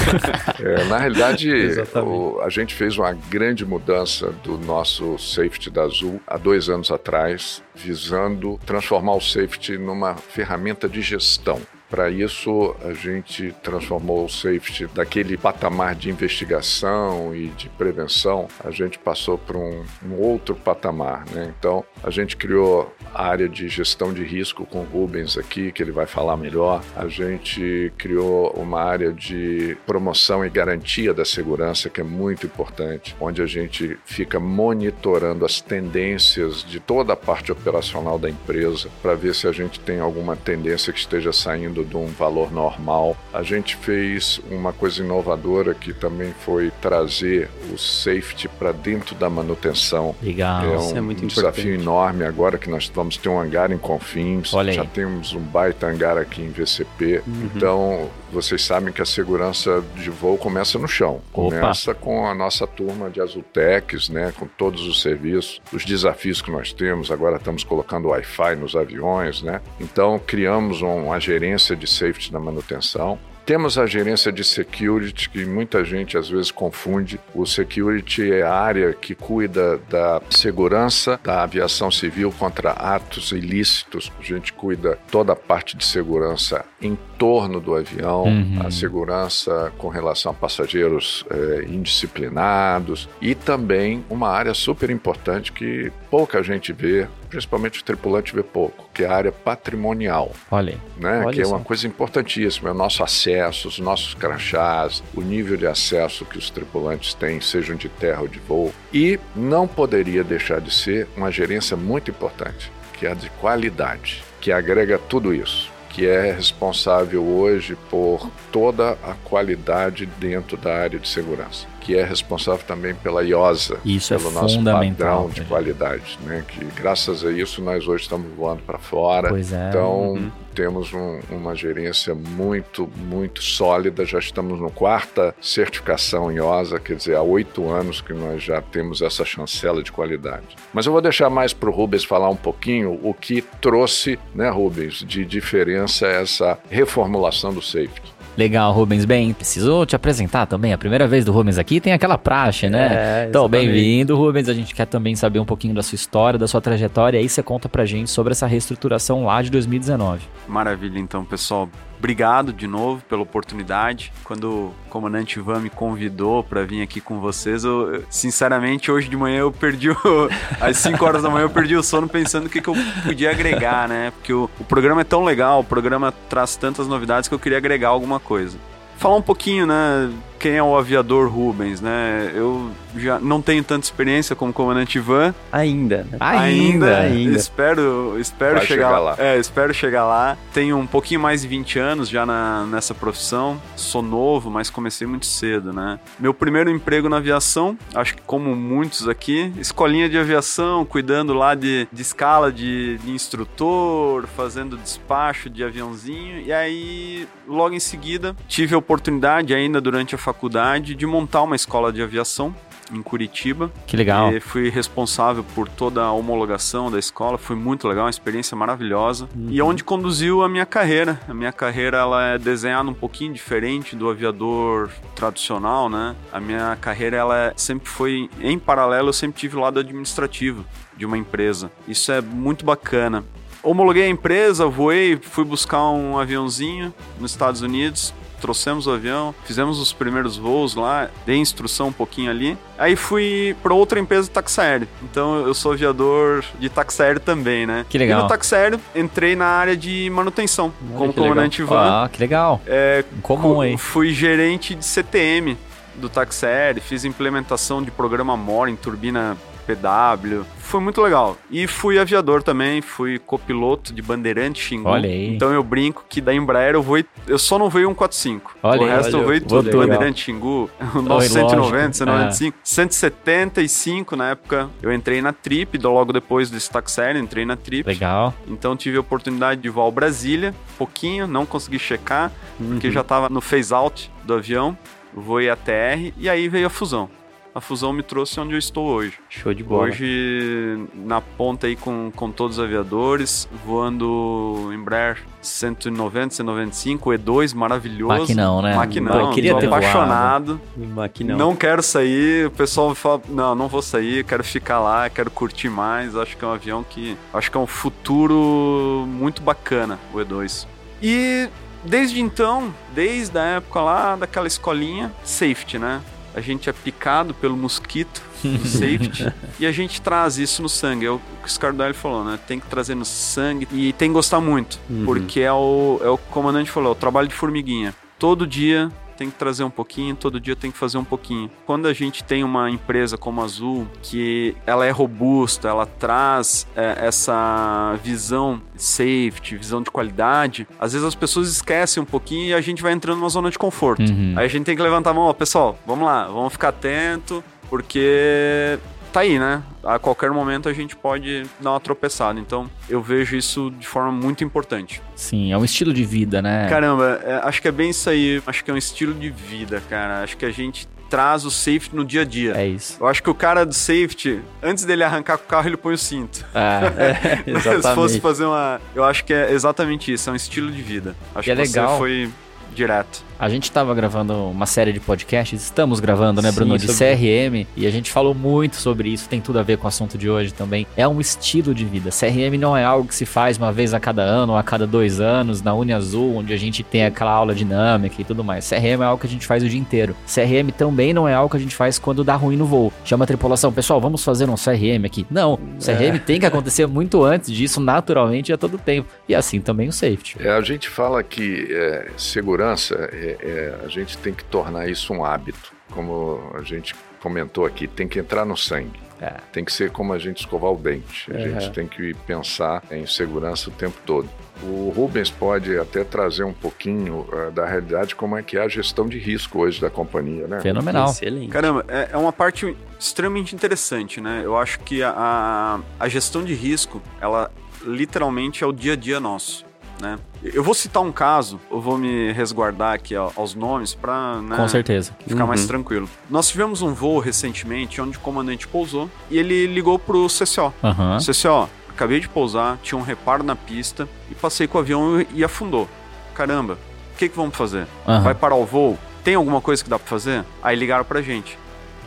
É, 0.62 0.84
na 0.86 0.98
realidade, 0.98 1.52
o, 1.96 2.40
a 2.42 2.50
gente 2.50 2.76
fez 2.76 2.98
uma 2.98 3.14
grande 3.30 3.66
mudança 3.66 4.32
do 4.44 4.58
nosso 4.58 5.18
safety 5.18 5.70
da 5.70 5.84
Azul 5.84 6.22
há 6.28 6.38
dois 6.38 6.70
anos 6.70 6.92
atrás 6.92 7.07
atrás, 7.08 7.64
visando 7.74 8.60
transformar 8.66 9.16
o 9.16 9.22
safety 9.22 9.78
numa 9.78 10.16
ferramenta 10.16 10.90
de 10.90 11.02
gestão. 11.02 11.62
Para 11.90 12.10
isso, 12.10 12.76
a 12.84 12.94
gente 12.94 13.54
transformou 13.64 14.26
o 14.26 14.30
safety 14.30 14.88
daquele 14.88 15.38
patamar 15.38 15.96
de 15.96 16.10
investigação 16.10 17.34
e 17.34 17.48
de 17.48 17.70
prevenção, 17.70 18.48
a 18.64 18.72
gente 18.72 19.00
passou 19.00 19.38
para 19.38 19.58
um, 19.58 19.86
um, 20.06 20.14
outro 20.20 20.54
patamar. 20.56 21.26
Né? 21.32 21.54
Então, 21.58 21.86
a 22.04 22.10
gente 22.10 22.36
criou 22.36 22.94
a 23.14 23.26
área 23.26 23.48
de 23.48 23.70
gestão 23.70 24.14
de 24.14 24.24
risco 24.24 24.66
com 24.66 24.80
o 24.80 24.84
Rubens 24.84 25.38
aqui, 25.38 25.72
que 25.72 25.82
ele 25.82 25.92
vai 25.92 26.06
falar 26.06 26.36
melhor. 26.36 26.84
A 26.96 27.08
gente 27.08 27.92
criou 27.98 28.52
uma 28.52 28.82
área 28.82 29.14
de 29.14 29.78
promoção 29.86 30.46
e 30.46 30.50
garantia 30.50 31.14
da 31.14 31.24
segurança, 31.24 31.90
que 31.90 32.02
é 32.02 32.04
muito 32.04 32.46
importante, 32.46 33.16
onde 33.20 33.42
a 33.42 33.46
gente 33.46 33.98
fica 34.06 34.40
monitorando 34.40 35.46
as 35.46 35.62
tendências 35.62 36.64
de 36.64 36.80
toda 36.80 37.14
a 37.14 37.16
parte 37.16 37.52
operacional 37.52 38.20
da 38.20 38.30
empresa 38.30 38.90
para 39.02 39.16
ver 39.16 39.34
se 39.34 39.48
a 39.48 39.52
gente 39.52 39.80
tem 39.80 40.00
alguma 40.00 40.36
tendência 40.36 40.92
que 40.92 41.00
esteja 41.00 41.32
saindo 41.32 41.77
de 41.84 41.96
um 41.98 42.08
valor 42.08 42.52
normal. 42.52 43.16
A 43.34 43.44
gente 43.44 43.76
fez 43.76 44.40
uma 44.50 44.72
coisa 44.74 45.04
inovadora 45.04 45.74
que 45.74 45.94
também 45.94 46.34
foi 46.46 46.72
trazer 46.82 47.50
o 47.74 47.78
safety 47.78 48.48
para 48.48 48.72
dentro 48.72 49.16
da 49.16 49.30
manutenção. 49.30 50.16
Legal, 50.22 50.64
é 50.64 50.68
um 50.70 50.80
Isso 50.80 50.98
é 50.98 51.02
muito 51.02 51.26
desafio 51.26 51.64
importante. 51.74 51.82
enorme 51.82 52.24
agora 52.26 52.58
que 52.58 52.70
nós 52.70 52.92
vamos 52.94 53.18
ter 53.18 53.30
um 53.30 53.40
hangar 53.40 53.72
em 53.72 53.78
Confins. 53.78 54.54
Olha 54.54 54.72
já 54.74 54.82
aí. 54.82 54.88
temos 54.88 55.34
um 55.34 55.40
baita 55.40 55.88
hangar 55.88 56.18
aqui 56.18 56.42
em 56.42 56.50
VCP. 56.50 57.22
Uhum. 57.26 57.50
Então, 57.56 58.10
vocês 58.32 58.64
sabem 58.64 58.94
que 58.94 59.02
a 59.02 59.06
segurança 59.06 59.84
de 59.96 60.10
voo 60.10 60.38
começa 60.38 60.78
no 60.78 60.88
chão. 60.88 61.22
Começa 61.32 61.92
Opa. 61.92 62.00
com 62.00 62.28
a 62.28 62.34
nossa 62.34 62.68
turma 62.68 63.10
de 63.10 63.22
Azultecs, 63.22 64.10
né, 64.10 64.34
com 64.38 64.48
todos 64.48 64.86
os 64.86 65.02
serviços, 65.02 65.62
os 65.72 65.86
desafios 65.86 66.42
que 66.42 66.52
nós 66.52 66.74
temos. 66.74 67.12
Agora 67.12 67.38
estamos 67.38 67.64
colocando 67.64 68.10
Wi-Fi 68.10 68.56
nos 68.56 68.76
aviões, 68.76 69.42
né? 69.42 69.62
Então, 69.80 70.20
criamos 70.20 70.82
uma 70.82 71.20
gerência 71.20 71.76
de 71.76 71.88
safety 71.88 72.32
na 72.34 72.40
manutenção. 72.40 73.20
Temos 73.48 73.78
a 73.78 73.86
gerência 73.86 74.30
de 74.30 74.44
security, 74.44 75.30
que 75.30 75.46
muita 75.46 75.82
gente 75.86 76.18
às 76.18 76.28
vezes 76.28 76.52
confunde. 76.52 77.18
O 77.34 77.46
security 77.46 78.30
é 78.30 78.42
a 78.42 78.54
área 78.54 78.92
que 78.92 79.16
cuida 79.16 79.78
da 79.90 80.22
segurança 80.30 81.18
da 81.24 81.44
aviação 81.44 81.90
civil 81.90 82.30
contra 82.38 82.72
atos 82.72 83.32
ilícitos. 83.32 84.12
A 84.20 84.22
gente 84.22 84.52
cuida 84.52 85.00
toda 85.10 85.32
a 85.32 85.36
parte 85.36 85.78
de 85.78 85.86
segurança 85.86 86.66
em 86.82 86.98
torno 87.18 87.60
do 87.60 87.76
avião, 87.76 88.24
uhum. 88.24 88.60
a 88.64 88.72
segurança 88.72 89.72
com 89.78 89.90
relação 89.90 90.32
a 90.32 90.36
passageiros 90.36 91.26
é, 91.30 91.66
indisciplinados 91.68 93.10
e 93.22 93.34
também 93.34 94.04
uma 94.10 94.30
área 94.30 94.54
super 94.54 94.90
importante 94.90 95.52
que 95.52 95.92
pouca 96.10 96.42
gente 96.44 96.72
vê, 96.72 97.08
principalmente 97.30 97.82
o 97.82 97.84
tripulante 97.84 98.36
vê 98.36 98.44
pouco, 98.44 98.90
que 98.94 99.04
é 99.04 99.08
a 99.08 99.16
área 99.16 99.32
patrimonial. 99.32 100.32
Olha 100.52 100.74
aí. 100.74 101.02
Né? 101.02 101.24
Olha 101.26 101.34
que 101.34 101.42
é 101.42 101.48
uma 101.48 101.60
coisa 101.60 101.88
importantíssima, 101.88 102.70
é 102.70 102.72
o 102.72 102.76
nosso 102.76 103.04
acesso, 103.04 103.68
os 103.68 103.80
nossos 103.80 104.14
crachás, 104.14 105.04
o 105.16 105.22
nível 105.22 105.58
de 105.58 105.66
acesso 105.66 106.26
que 106.26 106.38
os 106.38 106.50
tripulantes 106.50 107.14
têm, 107.14 107.42
sejam 107.42 107.76
de 107.76 107.90
terra 107.90 108.22
ou 108.22 108.28
de 108.28 108.40
voo. 108.40 108.74
E 108.94 109.20
não 109.36 109.68
poderia 109.68 110.24
deixar 110.24 110.62
de 110.62 110.74
ser 110.74 111.08
uma 111.16 111.32
gerência 111.32 111.76
muito 111.76 112.12
importante, 112.12 112.72
que 112.94 113.06
é 113.06 113.12
a 113.12 113.16
de 113.16 113.30
qualidade, 113.32 114.24
que 114.40 114.52
agrega 114.52 114.98
tudo 114.98 115.34
isso 115.34 115.77
que 115.98 116.06
é 116.06 116.32
responsável 116.32 117.26
hoje 117.26 117.76
por 117.90 118.30
toda 118.52 118.92
a 119.04 119.16
qualidade 119.24 120.06
dentro 120.06 120.56
da 120.56 120.72
área 120.76 121.00
de 121.00 121.08
segurança 121.08 121.66
que 121.88 121.96
é 121.96 122.04
responsável 122.04 122.66
também 122.68 122.94
pela 122.94 123.24
IOSA, 123.24 123.80
isso 123.86 124.14
é 124.14 124.18
pelo 124.18 124.32
é 124.32 124.34
nosso 124.34 124.62
padrão 124.62 125.30
de 125.30 125.42
qualidade, 125.46 126.20
né? 126.26 126.44
Que 126.46 126.66
graças 126.66 127.24
a 127.24 127.32
isso 127.32 127.62
nós 127.62 127.88
hoje 127.88 128.04
estamos 128.04 128.30
voando 128.36 128.62
para 128.64 128.78
fora. 128.78 129.30
Pois 129.30 129.54
é. 129.54 129.70
Então 129.70 130.10
uhum. 130.10 130.32
temos 130.54 130.94
um, 130.94 131.22
uma 131.32 131.56
gerência 131.56 132.14
muito, 132.14 132.90
muito 132.98 133.42
sólida. 133.42 134.04
Já 134.04 134.20
estamos 134.20 134.60
no 134.60 134.70
quarta 134.70 135.34
certificação 135.40 136.30
IOSA, 136.30 136.78
quer 136.78 136.98
dizer, 136.98 137.16
há 137.16 137.22
oito 137.22 137.70
anos 137.70 138.02
que 138.02 138.12
nós 138.12 138.44
já 138.44 138.62
temos 138.62 139.02
essa 139.02 139.24
chancela 139.24 139.82
de 139.82 139.90
qualidade. 139.90 140.58
Mas 140.74 140.86
eu 140.88 140.92
vou 140.92 141.02
deixar 141.02 141.30
mais 141.30 141.54
para 141.54 141.70
o 141.70 141.74
Rubens 141.74 142.04
falar 142.04 142.30
um 142.30 142.36
pouquinho 142.36 143.00
o 143.02 143.14
que 143.14 143.42
trouxe, 143.62 144.20
né, 144.36 144.50
Rubens, 144.50 145.06
de 145.08 145.24
diferença 145.24 146.06
essa 146.06 146.60
reformulação 146.70 147.54
do 147.54 147.62
safety. 147.62 148.17
Legal, 148.38 148.72
Rubens. 148.72 149.04
Bem, 149.04 149.34
preciso 149.34 149.84
te 149.86 149.96
apresentar 149.96 150.46
também. 150.46 150.72
A 150.72 150.78
primeira 150.78 151.08
vez 151.08 151.26
do 151.26 151.32
Rubens 151.32 151.58
aqui 151.58 151.82
tem 151.82 151.92
aquela 151.92 152.18
praxe, 152.18 152.70
né? 152.70 153.24
É, 153.24 153.28
então, 153.28 153.50
bem-vindo, 153.50 154.16
Rubens. 154.16 154.48
A 154.48 154.54
gente 154.54 154.76
quer 154.76 154.86
também 154.86 155.16
saber 155.16 155.40
um 155.40 155.46
pouquinho 155.46 155.74
da 155.74 155.82
sua 155.82 155.96
história, 155.96 156.38
da 156.38 156.48
sua 156.48 156.62
trajetória. 156.62 157.18
E 157.18 157.22
aí 157.22 157.30
você 157.30 157.42
conta 157.42 157.68
pra 157.68 157.84
gente 157.84 158.12
sobre 158.12 158.34
essa 158.34 158.46
reestruturação 158.46 159.26
lá 159.26 159.42
de 159.42 159.50
2019. 159.50 160.22
Maravilha, 160.48 161.00
então, 161.00 161.26
pessoal 161.26 161.68
obrigado 161.98 162.54
de 162.54 162.68
novo 162.68 163.04
pela 163.08 163.22
oportunidade. 163.22 164.12
Quando 164.24 164.50
o 164.50 164.76
comandante 164.90 165.40
Ivan 165.40 165.60
me 165.60 165.70
convidou 165.70 166.44
para 166.44 166.64
vir 166.64 166.82
aqui 166.82 167.02
com 167.02 167.20
vocês, 167.20 167.64
eu, 167.64 168.04
sinceramente, 168.10 168.92
hoje 168.92 169.10
de 169.10 169.18
manhã 169.18 169.40
eu 169.40 169.52
perdi 169.52 169.90
o, 169.90 169.96
às 170.62 170.78
5 170.78 171.04
horas 171.04 171.24
da 171.24 171.30
manhã 171.30 171.44
eu 171.44 171.50
perdi 171.50 171.76
o 171.76 171.84
sono 171.84 172.08
pensando 172.08 172.48
o 172.48 172.50
que, 172.50 172.62
que 172.62 172.70
eu 172.70 172.76
podia 173.04 173.32
agregar, 173.32 173.88
né? 173.88 174.12
Porque 174.12 174.34
o, 174.34 174.50
o 174.60 174.64
programa 174.64 175.02
é 175.02 175.04
tão 175.04 175.24
legal, 175.24 175.62
o 175.62 175.64
programa 175.64 176.14
traz 176.30 176.56
tantas 176.56 176.88
novidades 176.88 177.28
que 177.28 177.36
eu 177.36 177.40
queria 177.40 177.58
agregar 177.58 177.90
alguma 177.90 178.20
coisa. 178.20 178.58
Falar 178.98 179.16
um 179.16 179.22
pouquinho, 179.22 179.66
né? 179.66 180.12
Quem 180.40 180.54
é 180.54 180.64
o 180.64 180.78
aviador 180.78 181.30
Rubens, 181.30 181.82
né? 181.82 182.32
Eu 182.34 182.72
já 182.96 183.20
não 183.20 183.42
tenho 183.42 183.64
tanta 183.64 183.86
experiência 183.86 184.36
como 184.36 184.52
comandante 184.52 184.98
Ivan. 184.98 185.34
Ainda. 185.52 186.08
Né? 186.10 186.18
Ainda, 186.20 186.98
ainda. 186.98 187.38
Espero, 187.38 188.18
espero 188.20 188.58
Vai 188.58 188.66
chegar, 188.66 188.88
chegar 188.88 189.00
lá. 189.00 189.16
É, 189.18 189.38
espero 189.38 189.74
chegar 189.74 190.06
lá. 190.06 190.38
Tenho 190.54 190.78
um 190.78 190.88
pouquinho 190.88 191.20
mais 191.20 191.42
de 191.42 191.48
20 191.48 191.80
anos 191.80 192.10
já 192.10 192.26
na, 192.26 192.66
nessa 192.66 192.94
profissão. 192.94 193.62
Sou 193.76 194.02
novo, 194.02 194.50
mas 194.50 194.70
comecei 194.70 195.08
muito 195.08 195.26
cedo, 195.26 195.74
né? 195.74 196.00
Meu 196.20 196.34
primeiro 196.34 196.70
emprego 196.70 197.10
na 197.10 197.18
aviação, 197.18 197.78
acho 197.94 198.16
que 198.16 198.22
como 198.22 198.56
muitos 198.56 199.08
aqui, 199.08 199.52
escolinha 199.58 200.10
de 200.10 200.18
aviação, 200.18 200.86
cuidando 200.86 201.34
lá 201.34 201.56
de, 201.56 201.88
de 201.92 202.02
escala 202.02 202.52
de, 202.52 202.98
de 203.00 203.12
instrutor, 203.12 204.28
fazendo 204.36 204.78
despacho 204.78 205.50
de 205.50 205.64
aviãozinho. 205.64 206.42
E 206.42 206.52
aí, 206.52 207.28
logo 207.48 207.76
em 207.76 207.80
seguida, 207.80 208.36
tive 208.48 208.76
a 208.76 208.78
oportunidade, 208.78 209.54
ainda 209.54 209.80
durante 209.80 210.16
a 210.16 210.18
faculdade, 210.28 210.94
de 210.94 211.06
montar 211.06 211.42
uma 211.44 211.56
escola 211.56 211.92
de 211.94 212.02
aviação 212.04 212.54
em 212.92 213.02
Curitiba. 213.02 213.72
Que 213.86 213.96
legal. 213.98 214.34
E 214.34 214.40
fui 214.40 214.70
responsável 214.70 215.44
por 215.56 215.68
toda 215.70 216.04
a 216.04 216.12
homologação 216.12 216.92
da 216.92 217.00
escola, 217.00 217.38
foi 217.38 217.56
muito 217.56 217.88
legal, 217.88 218.04
uma 218.06 218.10
experiência 218.10 218.56
maravilhosa. 218.58 219.28
E 219.50 219.62
onde 219.62 219.84
conduziu 219.84 220.44
a 220.44 220.50
minha 220.50 220.66
carreira. 220.66 221.20
A 221.30 221.34
minha 221.34 221.52
carreira 221.54 221.98
ela 221.98 222.26
é 222.28 222.38
desenhada 222.38 222.90
um 222.90 222.94
pouquinho 222.94 223.34
diferente 223.34 223.96
do 223.96 224.10
aviador 224.10 224.90
tradicional, 225.16 225.90
né? 225.90 226.16
A 226.32 226.40
minha 226.40 226.78
carreira 226.80 227.16
ela 227.18 227.38
é- 227.38 227.54
sempre 227.56 227.90
foi 227.90 228.30
em 228.42 228.60
paralelo, 228.60 229.10
eu 229.10 229.14
sempre 229.14 229.40
tive 229.40 229.56
o 229.58 229.60
lado 229.60 229.80
administrativo 229.80 230.66
de 230.98 231.06
uma 231.06 231.18
empresa. 231.18 231.72
Isso 231.88 232.12
é 232.12 232.22
muito 232.22 232.66
bacana. 232.66 233.24
Homologuei 233.64 234.04
a 234.04 234.10
empresa, 234.10 234.66
voei, 234.68 235.18
fui 235.22 235.44
buscar 235.44 235.90
um 235.90 236.18
aviãozinho 236.18 236.94
nos 237.20 237.32
Estados 237.32 237.62
Unidos, 237.62 238.14
trouxemos 238.40 238.88
o 238.88 238.92
avião, 238.92 239.34
fizemos 239.44 239.80
os 239.80 239.94
primeiros 239.94 240.38
voos 240.38 240.76
lá, 240.76 241.10
dei 241.26 241.38
instrução 241.38 241.88
um 241.88 241.94
pouquinho 241.94 242.32
ali. 242.32 242.58
Aí 242.78 242.96
fui 242.96 243.56
para 243.62 243.74
outra 243.74 244.00
empresa 244.00 244.24
de 244.24 244.30
táxi 244.30 244.62
aéreo. 244.62 244.88
Então 245.04 245.46
eu 245.46 245.54
sou 245.54 245.74
aviador 245.74 246.44
de 246.60 246.70
táxi 246.70 247.02
aéreo 247.02 247.20
também, 247.20 247.66
né? 247.66 247.86
Que 247.90 247.98
legal. 247.98 248.20
E 248.20 248.24
no 248.24 248.30
táxi 248.30 248.56
aéreo 248.56 248.80
entrei 248.96 249.36
na 249.36 249.48
área 249.48 249.76
de 249.76 250.10
manutenção, 250.12 250.72
como 250.96 251.14
que 251.14 251.20
legal. 251.20 251.34
comandante 251.34 251.62
Ivan. 251.62 252.04
Ah, 252.04 252.10
que 252.12 252.20
legal. 252.20 252.62
É, 252.66 253.04
Comum 253.22 253.62
aí. 253.62 253.78
Fui 253.78 254.14
gerente 254.14 254.76
de 254.76 254.86
CTM 254.86 255.58
do 255.96 256.10
táxi 256.10 256.46
aéreo, 256.46 256.82
fiz 256.82 257.04
implementação 257.06 257.82
de 257.82 257.90
programa 257.90 258.38
MOR 258.38 258.70
em 258.70 258.76
turbina 258.76 259.36
PW. 259.68 260.44
Foi 260.60 260.80
muito 260.82 261.02
legal. 261.02 261.38
E 261.52 261.68
fui 261.68 262.00
aviador 262.00 262.42
também, 262.44 262.82
fui 262.82 263.20
copiloto 263.20 263.94
de 263.94 264.02
Bandeirante 264.02 264.62
Xingu. 264.62 264.90
Olha 264.90 265.10
aí. 265.10 265.34
Então 265.34 265.52
eu 265.52 265.64
brinco 265.64 266.06
que 266.10 266.20
da 266.22 266.34
Embraer 266.34 266.74
eu 266.76 266.82
vou 266.84 266.98
eu 267.28 267.38
só 267.38 267.60
não 267.60 267.70
voei 267.70 267.86
um 267.86 267.90
145. 267.94 268.56
Olha 268.64 268.82
o 268.82 268.84
aí, 268.86 268.90
resto 268.90 269.12
eu 269.12 269.18
olha, 269.20 269.26
voei 269.26 269.40
voou 269.40 269.64
tudo. 269.64 269.78
Bandeirante 269.78 270.24
Xingu, 270.24 270.70
o 270.96 271.02
nosso 271.02 271.34
lógico. 271.38 271.50
190, 271.50 271.94
195, 271.94 272.58
175 272.64 274.16
na 274.16 274.30
época. 274.32 274.70
Eu 274.82 274.94
entrei 274.94 275.22
na 275.22 275.32
Trip, 275.34 275.78
logo 275.78 276.12
depois 276.14 276.50
desse 276.50 276.70
táxi 276.70 277.02
aéreo, 277.02 277.22
entrei 277.22 277.46
na 277.46 277.56
Trip. 277.56 277.88
Legal. 277.88 278.34
Então 278.48 278.76
tive 278.76 278.98
a 278.98 279.02
oportunidade 279.02 279.62
de 279.62 279.70
voar 279.70 279.86
ao 279.86 279.92
Brasília, 279.92 280.54
pouquinho, 280.78 281.28
não 281.28 281.46
consegui 281.46 281.80
checar, 281.80 282.32
Uhum. 282.60 282.70
porque 282.72 282.90
já 282.92 283.02
estava 283.02 283.30
no 283.30 283.40
phase 283.40 283.74
out 283.74 284.12
do 284.24 284.34
avião, 284.34 284.76
voei 285.14 285.50
a 285.50 285.56
TR 285.56 286.12
e 286.18 286.28
aí 286.30 286.50
veio 286.50 286.68
a 286.68 286.70
fusão. 286.70 287.10
A 287.58 287.60
fusão 287.60 287.92
me 287.92 288.04
trouxe 288.04 288.40
onde 288.40 288.54
eu 288.54 288.60
estou 288.60 288.86
hoje. 288.86 289.18
Show 289.30 289.52
de 289.52 289.64
bola. 289.64 289.88
Hoje, 289.88 290.78
na 290.94 291.20
ponta 291.20 291.66
aí 291.66 291.76
com, 291.76 292.12
com 292.16 292.30
todos 292.30 292.60
os 292.60 292.64
aviadores, 292.64 293.50
voando 293.66 294.70
Embraer 294.72 295.18
190, 295.42 296.36
195, 296.36 297.10
E2, 297.10 297.56
maravilhoso. 297.56 298.20
Maquinão, 298.20 298.62
né? 298.62 298.76
Maquinão, 298.76 299.30
Pô, 299.30 299.34
queria 299.34 299.54
tô 299.56 299.60
ter 299.60 299.70
voado. 299.70 299.84
apaixonado. 299.84 300.62
Maquinão. 300.78 301.36
Não 301.36 301.56
quero 301.56 301.82
sair, 301.82 302.46
o 302.46 302.52
pessoal 302.52 302.94
fala, 302.94 303.24
não, 303.28 303.56
não 303.56 303.68
vou 303.68 303.82
sair, 303.82 304.24
quero 304.24 304.44
ficar 304.44 304.80
lá, 304.80 305.10
quero 305.10 305.32
curtir 305.32 305.70
mais. 305.70 306.16
Acho 306.16 306.38
que 306.38 306.46
é 306.46 306.48
um 306.48 306.54
avião 306.54 306.86
que, 306.88 307.18
acho 307.34 307.50
que 307.50 307.58
é 307.58 307.60
um 307.60 307.66
futuro 307.66 309.04
muito 309.08 309.42
bacana, 309.42 309.98
o 310.14 310.18
E2. 310.18 310.68
E 311.02 311.50
desde 311.84 312.22
então, 312.22 312.72
desde 312.94 313.36
a 313.36 313.44
época 313.44 313.82
lá 313.82 314.16
daquela 314.16 314.46
escolinha, 314.46 315.12
safety, 315.24 315.80
né? 315.80 316.04
A 316.38 316.42
gente 316.42 316.70
é 316.70 316.74
picado 316.74 317.34
pelo 317.34 317.58
mosquito 317.58 318.22
do 318.44 318.60
safety 318.68 319.26
e 319.60 319.66
a 319.66 319.72
gente 319.72 320.00
traz 320.00 320.38
isso 320.38 320.62
no 320.62 320.70
sangue. 320.70 321.08
É 321.08 321.10
o 321.10 321.18
que 321.42 321.48
o 321.48 321.52
Scardoelli 321.52 321.96
falou, 321.96 322.24
né? 322.24 322.38
Tem 322.48 322.60
que 322.60 322.68
trazer 322.68 322.94
no 322.94 323.04
sangue 323.06 323.68
e 323.72 323.92
tem 323.94 324.10
que 324.10 324.14
gostar 324.14 324.40
muito, 324.40 324.80
Uhum. 324.88 325.04
porque 325.06 325.40
é 325.40 325.52
o, 325.52 326.00
é 326.04 326.10
o 326.10 326.18
comandante 326.18 326.70
falou, 326.70 326.90
é 326.90 326.92
o 326.92 326.96
trabalho 326.96 327.28
de 327.28 327.34
formiguinha. 327.34 327.96
Todo 328.20 328.46
dia 328.46 328.92
tem 329.18 329.30
que 329.30 329.38
trazer 329.38 329.64
um 329.64 329.70
pouquinho, 329.70 330.16
todo 330.16 330.40
dia 330.40 330.56
tem 330.56 330.72
que 330.72 330.78
fazer 330.78 330.98
um 330.98 331.04
pouquinho. 331.04 331.50
Quando 331.66 331.88
a 331.88 331.94
gente 331.94 332.24
tem 332.24 332.44
uma 332.44 332.70
empresa 332.70 333.18
como 333.18 333.42
a 333.42 333.44
Azul, 333.44 333.88
que 334.02 334.56
ela 334.66 334.86
é 334.86 334.92
robusta, 334.92 335.68
ela 335.68 335.86
traz 335.86 336.68
é, 336.76 337.06
essa 337.08 337.98
visão 338.04 338.62
safety, 338.76 339.58
visão 339.58 339.82
de 339.82 339.90
qualidade, 339.90 340.68
às 340.80 340.94
vezes 340.94 341.08
as 341.08 341.16
pessoas 341.16 341.50
esquecem 341.50 342.02
um 342.02 342.06
pouquinho 342.06 342.50
e 342.50 342.54
a 342.54 342.62
gente 342.62 342.82
vai 342.82 342.94
entrando 342.94 343.18
numa 343.18 343.30
zona 343.30 343.50
de 343.50 343.58
conforto. 343.58 344.04
Uhum. 344.04 344.34
Aí 344.36 344.46
a 344.46 344.50
gente 344.50 344.66
tem 344.66 344.76
que 344.76 344.82
levantar 344.82 345.12
a 345.12 345.14
mão, 345.14 345.24
ó, 345.24 345.34
pessoal, 345.34 345.78
vamos 345.86 346.06
lá, 346.06 346.28
vamos 346.28 346.54
ficar 346.54 346.70
atento, 346.70 347.44
porque 347.70 348.78
tá 349.12 349.22
aí, 349.22 349.40
né? 349.40 349.62
A 349.84 349.98
qualquer 350.00 350.32
momento 350.32 350.68
a 350.70 350.74
gente 350.74 350.96
pode 350.96 351.44
dar 351.60 351.72
uma 351.72 351.80
tropeçada. 351.80 352.40
Então 352.40 352.70
eu 352.90 353.02
vejo 353.02 353.36
isso 353.36 353.72
de 353.80 353.88
forma 353.88 354.12
muito 354.12 354.44
importante. 354.44 355.02
Sim, 355.16 355.52
é 355.52 355.58
um 355.58 355.64
estilo 355.66 355.94
de 355.94 356.04
vida, 356.04 356.42
né? 356.42 356.68
Caramba, 356.70 357.20
é, 357.24 357.42
acho 357.44 357.62
que 357.62 357.68
é 357.68 357.72
bem 357.72 357.90
isso 357.90 358.10
aí. 358.10 358.42
Acho 358.46 358.64
que 358.64 358.72
é 358.72 358.74
um 358.74 358.78
estilo 358.78 359.14
de 359.14 359.30
vida, 359.30 359.82
cara. 359.90 360.24
Acho 360.24 360.36
que 360.38 360.46
a 360.46 360.52
gente 360.52 360.88
traz 361.10 361.46
o 361.46 361.52
safety 361.52 361.96
no 361.96 362.04
dia 362.04 362.22
a 362.22 362.26
dia. 362.26 362.54
É 362.58 362.68
isso. 362.68 362.98
Eu 363.00 363.08
acho 363.08 363.24
que 363.24 363.30
o 363.30 363.34
cara 363.34 363.66
do 363.66 363.74
safety, 363.74 364.42
antes 364.62 364.84
dele 364.84 365.04
arrancar 365.04 365.38
com 365.38 365.46
o 365.46 365.48
carro, 365.48 365.70
ele 365.70 365.78
põe 365.78 365.94
o 365.94 365.98
cinto. 365.98 366.46
É. 366.54 367.44
É, 367.48 367.54
Se 367.54 367.62
fosse 367.62 367.76
exatamente. 367.78 368.20
fazer 368.22 368.46
uma. 368.46 368.82
Eu 368.94 369.04
acho 369.04 369.24
que 369.24 369.34
é 369.34 369.52
exatamente 369.52 370.12
isso, 370.12 370.30
é 370.30 370.34
um 370.34 370.36
estilo 370.36 370.70
de 370.72 370.82
vida. 370.82 371.16
Acho 371.34 371.46
Que 371.46 371.52
é 371.52 371.56
que, 371.56 371.62
legal. 371.62 371.92
você 371.94 371.98
foi 371.98 372.30
direto. 372.74 373.24
A 373.40 373.50
gente 373.50 373.72
tava 373.72 373.94
gravando 373.94 374.34
uma 374.50 374.66
série 374.66 374.92
de 374.92 375.00
podcasts, 375.00 375.62
estamos 375.62 376.00
gravando, 376.00 376.42
né, 376.42 376.50
Sim, 376.50 376.56
Bruno, 376.56 376.78
de 376.78 376.88
sobre- 376.92 377.16
CRM, 377.16 377.68
e 377.76 377.86
a 377.86 377.92
gente 377.92 378.12
falou 378.12 378.34
muito 378.34 378.78
sobre 378.78 379.10
isso, 379.10 379.30
tem 379.30 379.40
tudo 379.40 379.60
a 379.60 379.64
ver 379.64 379.78
com 379.78 379.86
o 379.86 379.88
assunto 379.88 380.18
de 380.18 380.28
hoje 380.30 380.52
também. 380.54 380.88
É 380.98 381.08
um 381.08 381.22
estilo 381.22 381.74
de 381.74 381.86
vida. 381.86 382.10
CRM 382.10 382.58
não 382.60 382.76
é 382.76 382.84
algo 382.84 383.08
que 383.08 383.14
se 383.14 383.26
faz 383.26 383.58
uma 383.58 383.72
vez 383.72 383.94
a 383.94 384.00
cada 384.00 384.24
ano 384.24 384.54
ou 384.54 384.58
a 384.58 384.64
cada 384.64 384.88
dois 384.88 385.20
anos 385.20 385.62
na 385.62 385.74
Uniazul, 385.76 386.36
onde 386.38 386.52
a 386.52 386.58
gente 386.58 386.82
tem 386.84 387.06
aquela 387.06 387.32
aula 387.32 387.54
dinâmica 387.54 388.16
e 388.20 388.24
tudo 388.24 388.44
mais. 388.44 388.68
CRM 388.68 389.02
é 389.02 389.06
algo 389.06 389.22
que 389.22 389.28
a 389.28 389.30
gente 389.30 389.46
faz 389.46 389.64
o 389.64 389.70
dia 389.70 389.80
inteiro. 389.80 390.16
CRM 390.26 390.72
também 390.76 391.14
não 391.14 391.28
é 391.28 391.34
algo 391.36 391.52
que 391.52 391.58
a 391.58 391.60
gente 391.60 391.76
faz 391.76 392.00
quando 392.00 392.24
dá 392.24 392.36
ruim 392.36 392.56
no 392.58 392.66
voo. 392.66 392.92
Chama 393.06 393.24
a 393.24 393.28
tripulação, 393.28 393.72
pessoal, 393.72 394.02
vamos 394.02 394.24
fazer 394.24 394.50
um 394.50 394.56
CRM 394.56 395.06
aqui. 395.06 395.28
Não, 395.30 395.58
CRM 395.80 396.18
tem 396.26 396.40
que 396.40 396.46
acontecer 396.46 396.88
muito 396.88 397.24
antes 397.24 397.52
disso, 397.54 397.80
naturalmente, 397.80 398.50
e 398.50 398.54
a 398.54 398.58
todo 398.58 398.80
tempo. 398.80 399.08
E 399.30 399.36
assim 399.36 399.60
também 399.62 399.88
o 399.88 399.94
safety. 399.94 400.38
É, 400.40 400.50
a 400.50 400.62
gente 400.62 400.90
fala 400.90 401.22
que 401.22 401.68
é, 401.70 402.08
segurança, 402.18 402.96
é, 403.14 403.27
é, 403.42 403.80
a 403.84 403.88
gente 403.88 404.18
tem 404.18 404.34
que 404.34 404.44
tornar 404.46 404.88
isso 404.90 405.12
um 405.14 405.26
hábito. 405.26 405.74
Como 405.92 406.52
a 406.54 406.62
gente 406.62 406.96
comentou 407.22 407.66
aqui, 407.66 407.88
tem 407.88 408.08
que 408.08 408.20
entrar 408.20 408.46
no 408.46 408.56
sangue. 408.56 409.00
É. 409.20 409.34
Tem 409.52 409.66
que 409.66 409.74
ser 409.74 409.90
como 409.90 410.14
a 410.14 410.20
gente 410.20 410.42
escovar 410.42 410.72
o 410.72 410.78
dente. 410.78 411.26
A 411.32 411.36
Uhum. 411.38 411.60
gente 411.60 411.72
tem 411.72 411.88
que 411.88 412.14
pensar 412.28 412.84
em 412.92 413.08
segurança 413.08 413.70
o 413.70 413.74
tempo 413.74 413.98
todo. 414.06 414.30
O 414.62 414.92
Rubens 414.96 415.32
pode 415.32 415.76
até 415.78 416.04
trazer 416.04 416.44
um 416.44 416.54
pouquinho 416.54 417.28
eh, 417.34 417.50
da 417.52 417.66
realidade 417.66 418.16
como 418.16 418.38
é 418.38 418.44
que 418.44 418.58
é 418.58 418.62
a 418.62 418.68
gestão 418.68 419.08
de 419.08 419.18
risco 419.18 419.60
hoje 419.60 419.82
da 419.82 419.90
companhia, 419.90 420.48
né? 420.48 420.62
Fenomenal. 420.62 421.10
Excelente. 421.10 421.50
Caramba, 421.50 421.84
é, 421.88 422.10
é 422.12 422.18
uma 422.18 422.32
parte 422.32 422.76
extremamente 423.00 423.56
interessante, 423.56 424.22
né? 424.22 424.42
Eu 424.44 424.56
acho 424.56 424.80
que 424.82 425.02
a, 425.02 425.12
a, 425.16 425.80
a 426.00 426.08
gestão 426.08 426.44
de 426.44 426.54
risco, 426.54 427.02
ela 427.20 427.52
literalmente 427.84 428.64
é 428.64 428.68
o 428.68 428.72
dia 428.72 428.94
a 428.94 428.96
dia 428.96 429.20
nosso, 429.20 429.66
né? 430.02 430.18
Eu 430.44 430.64
vou 430.64 430.74
citar 430.74 431.02
um 431.04 431.12
caso, 431.12 431.60
eu 431.72 431.82
vou 431.82 431.98
me 431.98 432.32
resguardar 432.32 432.94
aqui 432.94 433.16
ó, 433.16 433.32
aos 433.36 433.56
nomes 433.56 433.94
para 433.96 434.42
né, 434.42 434.56
Com 434.56 434.68
certeza. 434.68 435.16
ficar 435.28 435.46
mais 435.46 435.62
Uhum. 435.62 435.68
tranquilo. 435.68 436.10
Nós 436.30 436.48
tivemos 436.50 436.82
um 436.82 436.94
voo 436.94 437.20
recentemente 437.20 438.00
onde 438.02 438.18
o 438.18 438.20
comandante 438.20 438.68
pousou 438.68 439.10
e 439.30 439.38
ele 439.38 439.66
ligou 439.68 439.98
pro 439.98 440.28
CCO. 440.28 440.74
Aham. 440.84 441.18
CCO, 441.20 441.70
acabei 441.90 442.20
de 442.20 442.30
pousar, 442.30 442.78
tinha 442.84 442.98
um 442.98 443.02
reparo 443.02 443.44
na 443.44 443.56
pista 443.56 444.08
e 444.30 444.36
passei 444.36 444.68
com 444.68 444.78
o 444.78 444.82
avião 444.82 445.26
e 445.34 445.44
afundou. 445.44 445.90
Caramba, 446.36 446.78
o 447.14 447.18
que, 447.18 447.28
que 447.30 447.36
vamos 447.36 447.56
fazer? 447.58 447.88
Aham. 448.08 448.22
Vai 448.24 448.36
parar 448.36 448.56
o 448.56 448.66
voo? 448.66 448.98
Tem 449.24 449.36
alguma 449.36 449.60
coisa 449.60 449.84
que 449.84 449.90
dá 449.90 449.98
pra 449.98 450.08
fazer? 450.08 450.46
Aí 450.62 450.76
ligaram 450.78 451.04
pra 451.04 451.22
gente. 451.22 451.58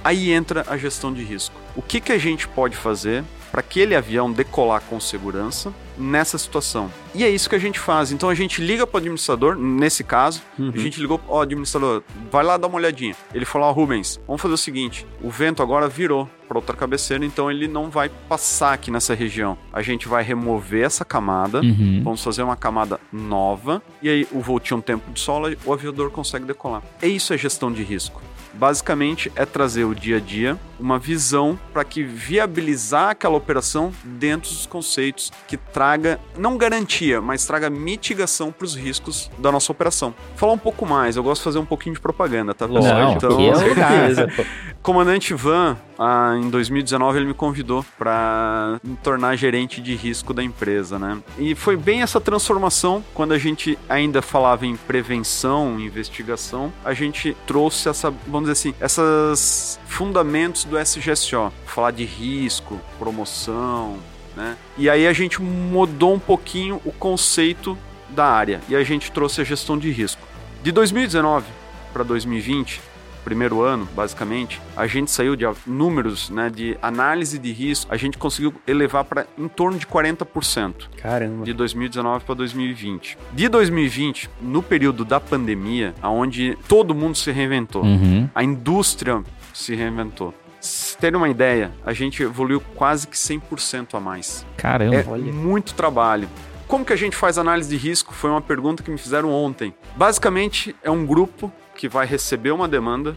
Aí 0.02 0.30
entra 0.32 0.64
a 0.68 0.76
gestão 0.78 1.12
de 1.12 1.22
risco. 1.22 1.54
O 1.76 1.82
que, 1.82 2.00
que 2.00 2.12
a 2.12 2.18
gente 2.18 2.48
pode 2.48 2.74
fazer 2.76 3.22
para 3.50 3.60
aquele 3.60 3.94
avião 3.94 4.30
decolar 4.30 4.82
com 4.88 4.98
segurança 5.00 5.72
nessa 5.98 6.38
situação? 6.38 6.90
E 7.14 7.24
é 7.24 7.28
isso 7.28 7.48
que 7.50 7.56
a 7.56 7.58
gente 7.58 7.78
faz. 7.78 8.12
Então 8.12 8.28
a 8.28 8.34
gente 8.34 8.62
liga 8.62 8.86
para 8.86 8.96
o 8.96 8.98
administrador, 8.98 9.56
nesse 9.56 10.04
caso, 10.04 10.40
Uhum. 10.58 10.72
a 10.74 10.78
gente 10.78 11.00
ligou, 11.00 11.20
ó, 11.28 11.42
administrador, 11.42 12.02
vai 12.30 12.44
lá 12.44 12.56
dar 12.56 12.68
uma 12.68 12.76
olhadinha. 12.76 13.14
Ele 13.34 13.44
falou, 13.44 13.68
ó, 13.68 13.72
Rubens, 13.72 14.20
vamos 14.26 14.40
fazer 14.40 14.54
o 14.54 14.58
seguinte: 14.58 15.06
o 15.22 15.28
vento 15.30 15.62
agora 15.62 15.88
virou. 15.88 16.28
para 16.50 16.58
outra 16.58 16.74
cabeceira, 16.74 17.24
então 17.24 17.48
ele 17.48 17.68
não 17.68 17.88
vai 17.90 18.08
passar 18.28 18.72
aqui 18.72 18.90
nessa 18.90 19.14
região. 19.14 19.56
A 19.72 19.82
gente 19.82 20.08
vai 20.08 20.24
remover 20.24 20.84
essa 20.84 21.04
camada, 21.04 21.60
Uhum. 21.60 22.00
vamos 22.02 22.24
fazer 22.24 22.42
uma 22.42 22.56
camada 22.56 22.98
nova, 23.12 23.80
e 24.02 24.08
aí 24.08 24.26
o 24.32 24.40
voo 24.40 24.58
tinha 24.58 24.76
um 24.76 24.80
tempo 24.80 25.12
de 25.12 25.20
sola, 25.20 25.54
o 25.64 25.72
aviador 25.72 26.10
consegue 26.10 26.44
decolar. 26.44 26.82
É 27.00 27.06
isso 27.06 27.32
é 27.32 27.38
gestão 27.38 27.70
de 27.70 27.84
risco. 27.84 28.20
Basicamente 28.52 29.30
é 29.36 29.44
trazer 29.44 29.84
o 29.84 29.94
dia 29.94 30.16
a 30.16 30.20
dia, 30.20 30.58
uma 30.78 30.98
visão 30.98 31.58
para 31.72 31.84
que 31.84 32.02
viabilizar 32.02 33.10
aquela 33.10 33.36
operação 33.36 33.92
dentro 34.04 34.50
dos 34.50 34.66
conceitos 34.66 35.30
que 35.46 35.56
traga 35.56 36.18
não 36.36 36.56
garantia, 36.56 37.20
mas 37.20 37.46
traga 37.46 37.70
mitigação 37.70 38.50
para 38.50 38.64
os 38.64 38.74
riscos 38.74 39.30
da 39.38 39.52
nossa 39.52 39.70
operação. 39.70 40.14
Falar 40.36 40.52
um 40.52 40.58
pouco 40.58 40.86
mais, 40.86 41.16
eu 41.16 41.22
gosto 41.22 41.40
de 41.40 41.44
fazer 41.44 41.58
um 41.58 41.66
pouquinho 41.66 41.94
de 41.94 42.00
propaganda, 42.00 42.54
tá? 42.54 42.66
pessoal? 42.66 42.94
Não, 42.94 43.12
então, 43.12 43.38
é. 43.40 44.46
Comandante 44.82 45.34
Van, 45.34 45.76
ah, 46.02 46.34
em 46.34 46.48
2019, 46.48 47.18
ele 47.18 47.26
me 47.26 47.34
convidou 47.34 47.84
para 47.98 48.80
me 48.82 48.96
tornar 48.96 49.36
gerente 49.36 49.82
de 49.82 49.94
risco 49.94 50.32
da 50.32 50.42
empresa, 50.42 50.98
né? 50.98 51.18
E 51.38 51.54
foi 51.54 51.76
bem 51.76 52.00
essa 52.00 52.18
transformação, 52.18 53.04
quando 53.12 53.32
a 53.34 53.38
gente 53.38 53.78
ainda 53.86 54.22
falava 54.22 54.64
em 54.64 54.76
prevenção, 54.76 55.78
investigação, 55.78 56.72
a 56.82 56.94
gente 56.94 57.36
trouxe 57.46 57.86
essa, 57.90 58.10
vamos 58.26 58.48
dizer 58.48 58.52
assim, 58.52 58.74
esses 58.80 59.78
fundamentos 59.84 60.64
do 60.64 60.78
SGSO, 60.78 61.52
falar 61.66 61.90
de 61.90 62.06
risco, 62.06 62.80
promoção, 62.98 63.98
né? 64.34 64.56
E 64.78 64.88
aí 64.88 65.06
a 65.06 65.12
gente 65.12 65.42
mudou 65.42 66.14
um 66.14 66.18
pouquinho 66.18 66.80
o 66.82 66.92
conceito 66.92 67.76
da 68.08 68.24
área 68.24 68.62
e 68.70 68.74
a 68.74 68.82
gente 68.82 69.12
trouxe 69.12 69.42
a 69.42 69.44
gestão 69.44 69.76
de 69.76 69.90
risco. 69.90 70.22
De 70.62 70.72
2019 70.72 71.44
para 71.92 72.02
2020, 72.04 72.80
primeiro 73.24 73.62
ano, 73.62 73.86
basicamente, 73.94 74.60
a 74.76 74.86
gente 74.86 75.10
saiu 75.10 75.36
de 75.36 75.44
números 75.66 76.30
né, 76.30 76.50
de 76.50 76.76
análise 76.82 77.38
de 77.38 77.52
risco, 77.52 77.92
a 77.92 77.96
gente 77.96 78.18
conseguiu 78.18 78.52
elevar 78.66 79.04
para 79.04 79.26
em 79.38 79.48
torno 79.48 79.78
de 79.78 79.86
40% 79.86 80.88
Caramba. 80.96 81.44
de 81.44 81.52
2019 81.52 82.24
para 82.24 82.34
2020. 82.34 83.18
De 83.32 83.48
2020, 83.48 84.30
no 84.40 84.62
período 84.62 85.04
da 85.04 85.20
pandemia, 85.20 85.94
onde 86.02 86.56
todo 86.68 86.94
mundo 86.94 87.16
se 87.16 87.30
reinventou, 87.30 87.82
Uhum. 87.84 88.28
a 88.34 88.42
indústria 88.42 89.22
se 89.54 89.74
reinventou. 89.74 90.34
Se 90.60 90.96
terem 90.98 91.16
uma 91.16 91.28
ideia, 91.28 91.72
a 91.86 91.92
gente 91.92 92.22
evoluiu 92.22 92.60
quase 92.74 93.06
que 93.08 93.16
100% 93.16 93.94
a 93.94 94.00
mais. 94.00 94.44
Caramba. 94.56 94.94
É 94.96 95.04
olha. 95.08 95.32
muito 95.32 95.72
trabalho. 95.74 96.28
Como 96.68 96.84
que 96.84 96.92
a 96.92 96.96
gente 96.96 97.16
faz 97.16 97.36
análise 97.38 97.68
de 97.68 97.76
risco? 97.76 98.14
Foi 98.14 98.30
uma 98.30 98.40
pergunta 98.42 98.82
que 98.82 98.90
me 98.90 98.98
fizeram 98.98 99.30
ontem. 99.32 99.74
Basicamente, 99.96 100.76
é 100.84 100.90
um 100.90 101.04
grupo 101.04 101.50
que 101.80 101.88
vai 101.88 102.04
receber 102.04 102.50
uma 102.50 102.68
demanda, 102.68 103.16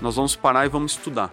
nós 0.00 0.16
vamos 0.16 0.34
parar 0.34 0.64
e 0.64 0.68
vamos 0.70 0.92
estudar 0.92 1.30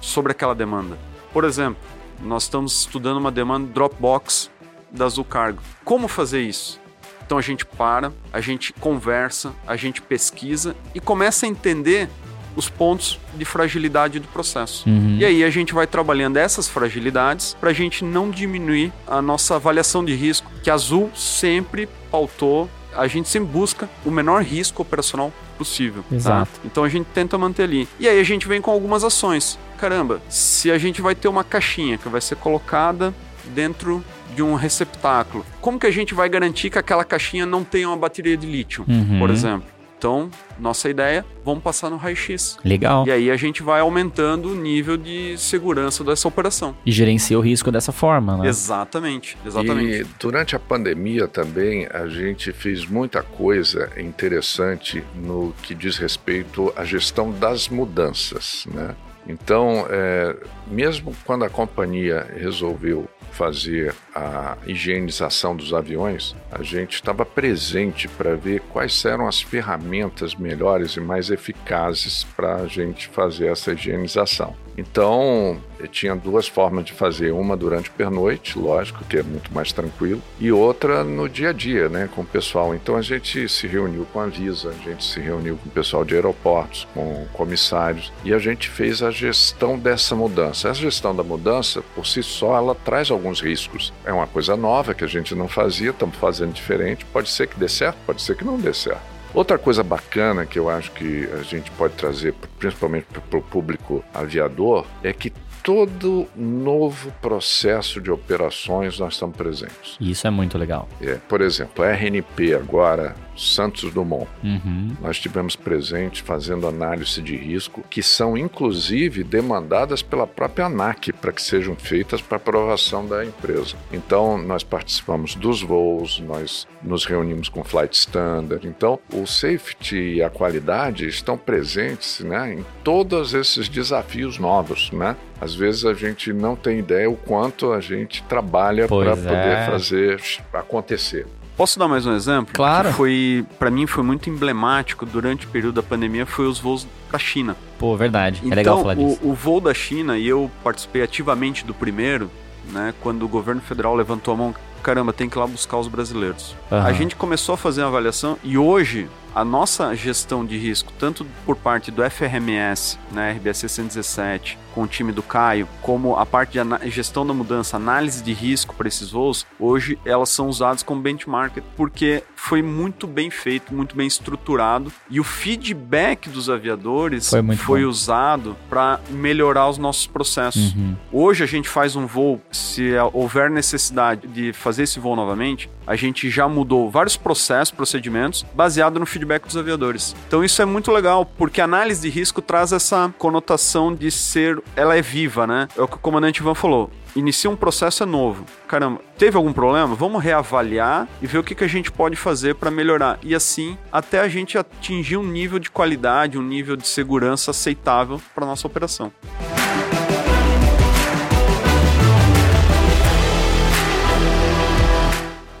sobre 0.00 0.30
aquela 0.30 0.54
demanda. 0.54 0.96
Por 1.32 1.42
exemplo, 1.42 1.82
nós 2.20 2.44
estamos 2.44 2.82
estudando 2.82 3.16
uma 3.16 3.32
demanda 3.32 3.66
Dropbox 3.72 4.48
da 4.92 5.06
Azul 5.06 5.24
Cargo. 5.24 5.60
Como 5.84 6.06
fazer 6.06 6.40
isso? 6.40 6.80
Então 7.26 7.36
a 7.36 7.40
gente 7.40 7.66
para, 7.66 8.12
a 8.32 8.40
gente 8.40 8.72
conversa, 8.74 9.52
a 9.66 9.74
gente 9.74 10.00
pesquisa 10.00 10.76
e 10.94 11.00
começa 11.00 11.46
a 11.46 11.48
entender 11.48 12.08
os 12.54 12.68
pontos 12.68 13.18
de 13.34 13.44
fragilidade 13.44 14.20
do 14.20 14.28
processo. 14.28 14.88
Uhum. 14.88 15.16
E 15.18 15.24
aí 15.24 15.42
a 15.42 15.50
gente 15.50 15.74
vai 15.74 15.88
trabalhando 15.88 16.36
essas 16.36 16.68
fragilidades 16.68 17.56
para 17.58 17.70
a 17.70 17.72
gente 17.72 18.04
não 18.04 18.30
diminuir 18.30 18.92
a 19.04 19.20
nossa 19.20 19.56
avaliação 19.56 20.04
de 20.04 20.14
risco, 20.14 20.48
que 20.62 20.70
a 20.70 20.74
Azul 20.74 21.10
sempre 21.12 21.88
pautou. 22.08 22.70
A 22.94 23.06
gente 23.06 23.28
sempre 23.28 23.48
busca 23.52 23.88
o 24.04 24.10
menor 24.10 24.42
risco 24.42 24.82
operacional 24.82 25.32
possível. 25.58 26.02
tá? 26.08 26.14
Exato. 26.16 26.60
Então 26.64 26.84
a 26.84 26.88
gente 26.88 27.06
tenta 27.14 27.36
manter 27.38 27.62
ali. 27.64 27.88
E 27.98 28.08
aí 28.08 28.18
a 28.20 28.24
gente 28.24 28.46
vem 28.48 28.60
com 28.60 28.70
algumas 28.70 29.04
ações. 29.04 29.58
Caramba, 29.78 30.20
se 30.28 30.70
a 30.70 30.78
gente 30.78 31.00
vai 31.02 31.14
ter 31.14 31.28
uma 31.28 31.42
caixinha 31.44 31.98
que 31.98 32.08
vai 32.08 32.20
ser 32.20 32.36
colocada 32.36 33.12
dentro 33.54 34.04
de 34.34 34.42
um 34.42 34.54
receptáculo, 34.54 35.44
como 35.60 35.78
que 35.78 35.86
a 35.86 35.90
gente 35.90 36.14
vai 36.14 36.28
garantir 36.28 36.70
que 36.70 36.78
aquela 36.78 37.04
caixinha 37.04 37.44
não 37.44 37.62
tenha 37.64 37.88
uma 37.88 37.96
bateria 37.96 38.36
de 38.36 38.46
lítio, 38.46 38.84
Uhum. 38.88 39.18
por 39.18 39.28
exemplo? 39.28 39.66
Então, 40.02 40.28
nossa 40.58 40.90
ideia, 40.90 41.24
vamos 41.44 41.62
passar 41.62 41.88
no 41.88 41.96
raio-x. 41.96 42.58
Legal. 42.64 43.06
E 43.06 43.12
aí 43.12 43.30
a 43.30 43.36
gente 43.36 43.62
vai 43.62 43.78
aumentando 43.78 44.48
o 44.50 44.54
nível 44.56 44.96
de 44.96 45.38
segurança 45.38 46.02
dessa 46.02 46.26
operação. 46.26 46.76
E 46.84 46.90
gerencia 46.90 47.38
o 47.38 47.40
risco 47.40 47.70
dessa 47.70 47.92
forma, 47.92 48.36
né? 48.36 48.48
Exatamente, 48.48 49.38
exatamente. 49.46 50.00
E 50.00 50.06
durante 50.18 50.56
a 50.56 50.58
pandemia 50.58 51.28
também 51.28 51.86
a 51.86 52.08
gente 52.08 52.52
fez 52.52 52.84
muita 52.84 53.22
coisa 53.22 53.90
interessante 53.96 55.04
no 55.14 55.54
que 55.62 55.72
diz 55.72 55.98
respeito 55.98 56.72
à 56.74 56.84
gestão 56.84 57.30
das 57.30 57.68
mudanças, 57.68 58.66
né? 58.74 58.96
Então, 59.26 59.86
é, 59.88 60.36
mesmo 60.66 61.14
quando 61.24 61.44
a 61.44 61.50
companhia 61.50 62.26
resolveu 62.36 63.08
fazer 63.32 63.94
a 64.14 64.56
higienização 64.66 65.56
dos 65.56 65.72
aviões, 65.72 66.36
a 66.50 66.62
gente 66.62 66.94
estava 66.94 67.24
presente 67.24 68.06
para 68.08 68.34
ver 68.34 68.60
quais 68.72 69.04
eram 69.04 69.26
as 69.26 69.40
ferramentas 69.40 70.34
melhores 70.34 70.96
e 70.96 71.00
mais 71.00 71.30
eficazes 71.30 72.24
para 72.24 72.56
a 72.56 72.66
gente 72.66 73.08
fazer 73.08 73.46
essa 73.46 73.72
higienização. 73.72 74.54
Então, 74.76 75.60
eu 75.78 75.88
tinha 75.88 76.14
duas 76.14 76.46
formas 76.46 76.84
de 76.84 76.92
fazer, 76.92 77.32
uma 77.32 77.56
durante 77.56 77.90
o 77.90 77.92
pernoite, 77.92 78.58
lógico, 78.58 79.04
que 79.04 79.18
é 79.18 79.22
muito 79.22 79.52
mais 79.52 79.72
tranquilo, 79.72 80.22
e 80.38 80.50
outra 80.50 81.04
no 81.04 81.28
dia 81.28 81.50
a 81.50 81.52
dia, 81.52 81.88
né, 81.88 82.08
com 82.14 82.22
o 82.22 82.26
pessoal. 82.26 82.74
Então 82.74 82.96
a 82.96 83.02
gente 83.02 83.48
se 83.48 83.66
reuniu 83.66 84.06
com 84.12 84.20
a 84.20 84.26
Visa, 84.26 84.70
a 84.70 84.90
gente 84.90 85.04
se 85.04 85.20
reuniu 85.20 85.56
com 85.56 85.68
o 85.68 85.72
pessoal 85.72 86.04
de 86.04 86.14
aeroportos, 86.14 86.86
com 86.94 87.26
comissários, 87.32 88.12
e 88.24 88.32
a 88.32 88.38
gente 88.38 88.68
fez 88.68 89.02
a 89.02 89.10
gestão 89.10 89.78
dessa 89.78 90.14
mudança. 90.14 90.70
A 90.70 90.72
gestão 90.72 91.14
da 91.14 91.22
mudança, 91.22 91.82
por 91.94 92.06
si 92.06 92.22
só, 92.22 92.56
ela 92.56 92.74
traz 92.74 93.10
alguns 93.10 93.40
riscos. 93.40 93.92
É 94.04 94.12
uma 94.12 94.26
coisa 94.26 94.56
nova 94.56 94.94
que 94.94 95.04
a 95.04 95.08
gente 95.08 95.34
não 95.34 95.48
fazia, 95.48 95.90
estamos 95.90 96.16
fazendo 96.16 96.52
diferente. 96.52 97.04
Pode 97.06 97.28
ser 97.28 97.46
que 97.46 97.58
dê 97.58 97.68
certo, 97.68 97.98
pode 98.06 98.22
ser 98.22 98.36
que 98.36 98.44
não 98.44 98.58
dê 98.58 98.72
certo. 98.72 99.11
Outra 99.34 99.56
coisa 99.56 99.82
bacana 99.82 100.44
que 100.44 100.58
eu 100.58 100.68
acho 100.68 100.90
que 100.92 101.26
a 101.32 101.42
gente 101.42 101.70
pode 101.72 101.94
trazer, 101.94 102.34
principalmente 102.58 103.06
para 103.06 103.38
o 103.38 103.42
público 103.42 104.04
aviador, 104.12 104.86
é 105.02 105.12
que 105.12 105.32
todo 105.62 106.26
novo 106.36 107.10
processo 107.22 108.00
de 108.00 108.10
operações 108.10 108.98
nós 108.98 109.14
estamos 109.14 109.36
presentes. 109.36 109.96
Isso 110.00 110.26
é 110.26 110.30
muito 110.30 110.58
legal. 110.58 110.88
É, 111.00 111.14
por 111.14 111.40
exemplo, 111.40 111.82
a 111.84 111.88
RNP 111.88 112.54
agora, 112.54 113.14
Santos 113.36 113.92
Dumont, 113.92 114.28
Uhum. 114.42 114.96
nós 115.00 115.18
tivemos 115.18 115.56
presente 115.56 116.22
fazendo 116.22 116.66
análise 116.66 117.20
de 117.20 117.36
risco, 117.36 117.82
que 117.88 118.02
são 118.02 118.36
inclusive 118.36 119.24
demandadas 119.24 120.02
pela 120.02 120.26
própria 120.26 120.66
ANAC 120.66 121.12
para 121.12 121.32
que 121.32 121.42
sejam 121.42 121.74
feitas 121.74 122.20
para 122.20 122.36
aprovação 122.36 123.06
da 123.06 123.24
empresa. 123.24 123.76
Então, 123.92 124.38
nós 124.38 124.62
participamos 124.62 125.34
dos 125.34 125.62
voos, 125.62 126.20
nós 126.20 126.66
nos 126.82 127.04
reunimos 127.04 127.48
com 127.48 127.64
Flight 127.64 127.96
Standard. 127.96 128.66
Então, 128.66 128.98
o 129.12 129.26
safety 129.26 130.16
e 130.16 130.22
a 130.22 130.30
qualidade 130.30 131.06
estão 131.06 131.38
presentes 131.38 132.20
né, 132.20 132.54
em 132.54 132.64
todos 132.82 133.34
esses 133.34 133.68
desafios 133.68 134.38
novos. 134.38 134.90
Né? 134.90 135.16
Às 135.40 135.54
vezes 135.54 135.84
a 135.84 135.94
gente 135.94 136.32
não 136.32 136.56
tem 136.56 136.78
ideia 136.78 137.08
o 137.08 137.16
quanto 137.16 137.72
a 137.72 137.80
gente 137.80 138.22
trabalha 138.24 138.86
para 138.86 139.16
poder 139.16 139.58
é. 139.58 139.66
fazer 139.66 140.20
acontecer. 140.52 141.26
Posso 141.56 141.78
dar 141.78 141.86
mais 141.86 142.06
um 142.06 142.14
exemplo? 142.14 142.54
Claro. 142.54 142.88
Que 142.88 142.94
foi, 142.94 143.46
para 143.58 143.70
mim, 143.70 143.86
foi 143.86 144.02
muito 144.02 144.30
emblemático 144.30 145.04
durante 145.04 145.46
o 145.46 145.48
período 145.50 145.74
da 145.74 145.82
pandemia, 145.82 146.24
foi 146.24 146.46
os 146.46 146.58
voos 146.58 146.86
para 147.08 147.16
a 147.16 147.20
China. 147.20 147.56
Pô, 147.78 147.96
verdade. 147.96 148.40
Então, 148.42 148.52
é 148.52 148.56
legal 148.56 148.80
falar 148.80 148.94
disso. 148.94 149.18
o, 149.22 149.30
o 149.30 149.34
voo 149.34 149.60
da 149.60 149.74
China, 149.74 150.16
e 150.16 150.26
eu 150.26 150.50
participei 150.64 151.02
ativamente 151.02 151.64
do 151.64 151.74
primeiro, 151.74 152.30
né, 152.70 152.94
quando 153.00 153.24
o 153.24 153.28
governo 153.28 153.60
federal 153.60 153.94
levantou 153.94 154.34
a 154.34 154.36
mão, 154.36 154.54
caramba, 154.82 155.12
tem 155.12 155.28
que 155.28 155.36
ir 155.36 155.40
lá 155.40 155.46
buscar 155.46 155.78
os 155.78 155.88
brasileiros. 155.88 156.54
Aham. 156.70 156.86
A 156.86 156.92
gente 156.92 157.16
começou 157.16 157.54
a 157.54 157.58
fazer 157.58 157.82
uma 157.82 157.88
avaliação 157.88 158.38
e 158.42 158.58
hoje 158.58 159.08
a 159.34 159.44
nossa 159.44 159.94
gestão 159.94 160.44
de 160.44 160.58
risco, 160.58 160.92
tanto 160.98 161.26
por 161.46 161.56
parte 161.56 161.90
do 161.90 162.02
FRMS, 162.08 162.98
né, 163.10 163.32
RBC 163.32 163.68
117, 163.68 164.58
com 164.74 164.82
o 164.82 164.86
time 164.86 165.12
do 165.12 165.22
Caio, 165.22 165.68
como 165.80 166.16
a 166.16 166.24
parte 166.24 166.58
de 166.58 166.90
gestão 166.90 167.26
da 167.26 167.32
mudança, 167.32 167.76
análise 167.76 168.22
de 168.22 168.32
risco 168.32 168.74
para 168.74 168.88
esses 168.88 169.10
voos, 169.10 169.46
hoje 169.58 169.98
elas 170.04 170.30
são 170.30 170.48
usadas 170.48 170.82
como 170.82 171.00
benchmark 171.00 171.58
porque 171.76 172.22
foi 172.34 172.62
muito 172.62 173.06
bem 173.06 173.30
feito, 173.30 173.74
muito 173.74 173.94
bem 173.94 174.06
estruturado 174.06 174.92
e 175.08 175.20
o 175.20 175.24
feedback 175.24 176.28
dos 176.28 176.50
aviadores 176.50 177.30
Foi 177.30 177.42
muito 177.42 177.64
bom. 177.64 177.78
usado 177.88 178.56
para 178.68 178.98
melhorar 179.10 179.68
os 179.68 179.78
nossos 179.78 180.06
processos. 180.06 180.74
Uhum. 180.74 180.96
Hoje 181.12 181.44
a 181.44 181.46
gente 181.46 181.68
faz 181.68 181.94
um 181.94 182.06
voo, 182.06 182.40
se 182.50 182.92
houver 183.12 183.50
necessidade 183.50 184.26
de 184.26 184.52
fazer 184.72 184.84
esse 184.84 184.98
voo 184.98 185.14
novamente, 185.14 185.68
a 185.86 185.94
gente 185.94 186.30
já 186.30 186.48
mudou 186.48 186.90
vários 186.90 187.14
processos, 187.14 187.70
procedimentos, 187.70 188.42
baseado 188.54 188.98
no 188.98 189.04
feedback 189.04 189.44
dos 189.44 189.56
aviadores. 189.56 190.16
Então 190.26 190.42
isso 190.42 190.62
é 190.62 190.64
muito 190.64 190.90
legal, 190.90 191.26
porque 191.26 191.60
a 191.60 191.64
análise 191.64 192.00
de 192.00 192.08
risco 192.08 192.40
traz 192.40 192.72
essa 192.72 193.12
conotação 193.18 193.94
de 193.94 194.10
ser, 194.10 194.62
ela 194.74 194.96
é 194.96 195.02
viva, 195.02 195.46
né? 195.46 195.68
É 195.76 195.82
o 195.82 195.86
que 195.86 195.96
o 195.96 195.98
comandante 195.98 196.40
Ivan 196.40 196.54
falou. 196.54 196.90
Inicia 197.14 197.50
um 197.50 197.56
processo 197.56 198.02
é 198.02 198.06
novo. 198.06 198.46
Caramba, 198.66 199.02
teve 199.18 199.36
algum 199.36 199.52
problema? 199.52 199.94
Vamos 199.94 200.22
reavaliar 200.22 201.06
e 201.20 201.26
ver 201.26 201.36
o 201.36 201.44
que, 201.44 201.54
que 201.54 201.64
a 201.64 201.68
gente 201.68 201.92
pode 201.92 202.16
fazer 202.16 202.54
para 202.54 202.70
melhorar. 202.70 203.18
E 203.22 203.34
assim, 203.34 203.76
até 203.92 204.20
a 204.20 204.28
gente 204.28 204.56
atingir 204.56 205.18
um 205.18 205.26
nível 205.26 205.58
de 205.58 205.70
qualidade, 205.70 206.38
um 206.38 206.42
nível 206.42 206.76
de 206.76 206.88
segurança 206.88 207.50
aceitável 207.50 208.18
para 208.34 208.46
nossa 208.46 208.66
operação. 208.66 209.12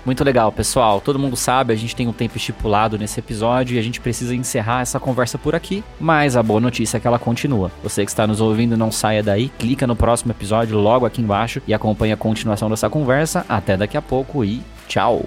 Muito 0.04 0.24
legal, 0.24 0.50
pessoal. 0.50 1.00
Todo 1.00 1.18
mundo 1.18 1.36
sabe, 1.36 1.72
a 1.72 1.76
gente 1.76 1.94
tem 1.94 2.08
um 2.08 2.12
tempo 2.12 2.36
estipulado 2.36 2.98
nesse 2.98 3.20
episódio 3.20 3.76
e 3.76 3.78
a 3.78 3.82
gente 3.82 4.00
precisa 4.00 4.34
encerrar 4.34 4.80
essa 4.80 4.98
conversa 4.98 5.38
por 5.38 5.54
aqui. 5.54 5.84
Mas 6.00 6.36
a 6.36 6.42
boa 6.42 6.60
notícia 6.60 6.96
é 6.96 7.00
que 7.00 7.06
ela 7.06 7.18
continua. 7.18 7.70
Você 7.82 8.04
que 8.04 8.10
está 8.10 8.26
nos 8.26 8.40
ouvindo, 8.40 8.76
não 8.76 8.90
saia 8.90 9.22
daí, 9.22 9.48
clica 9.58 9.86
no 9.86 9.94
próximo 9.94 10.32
episódio 10.32 10.76
logo 10.76 11.06
aqui 11.06 11.22
embaixo 11.22 11.62
e 11.66 11.72
acompanhe 11.72 12.12
a 12.12 12.16
continuação 12.16 12.68
dessa 12.68 12.90
conversa. 12.90 13.46
Até 13.48 13.76
daqui 13.76 13.96
a 13.96 14.02
pouco 14.02 14.44
e 14.44 14.60
tchau! 14.88 15.24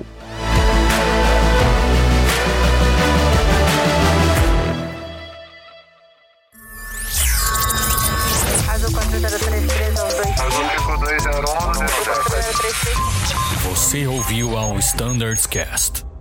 Ao 14.43 14.81
Standards 14.81 15.47
Cast. 15.47 16.14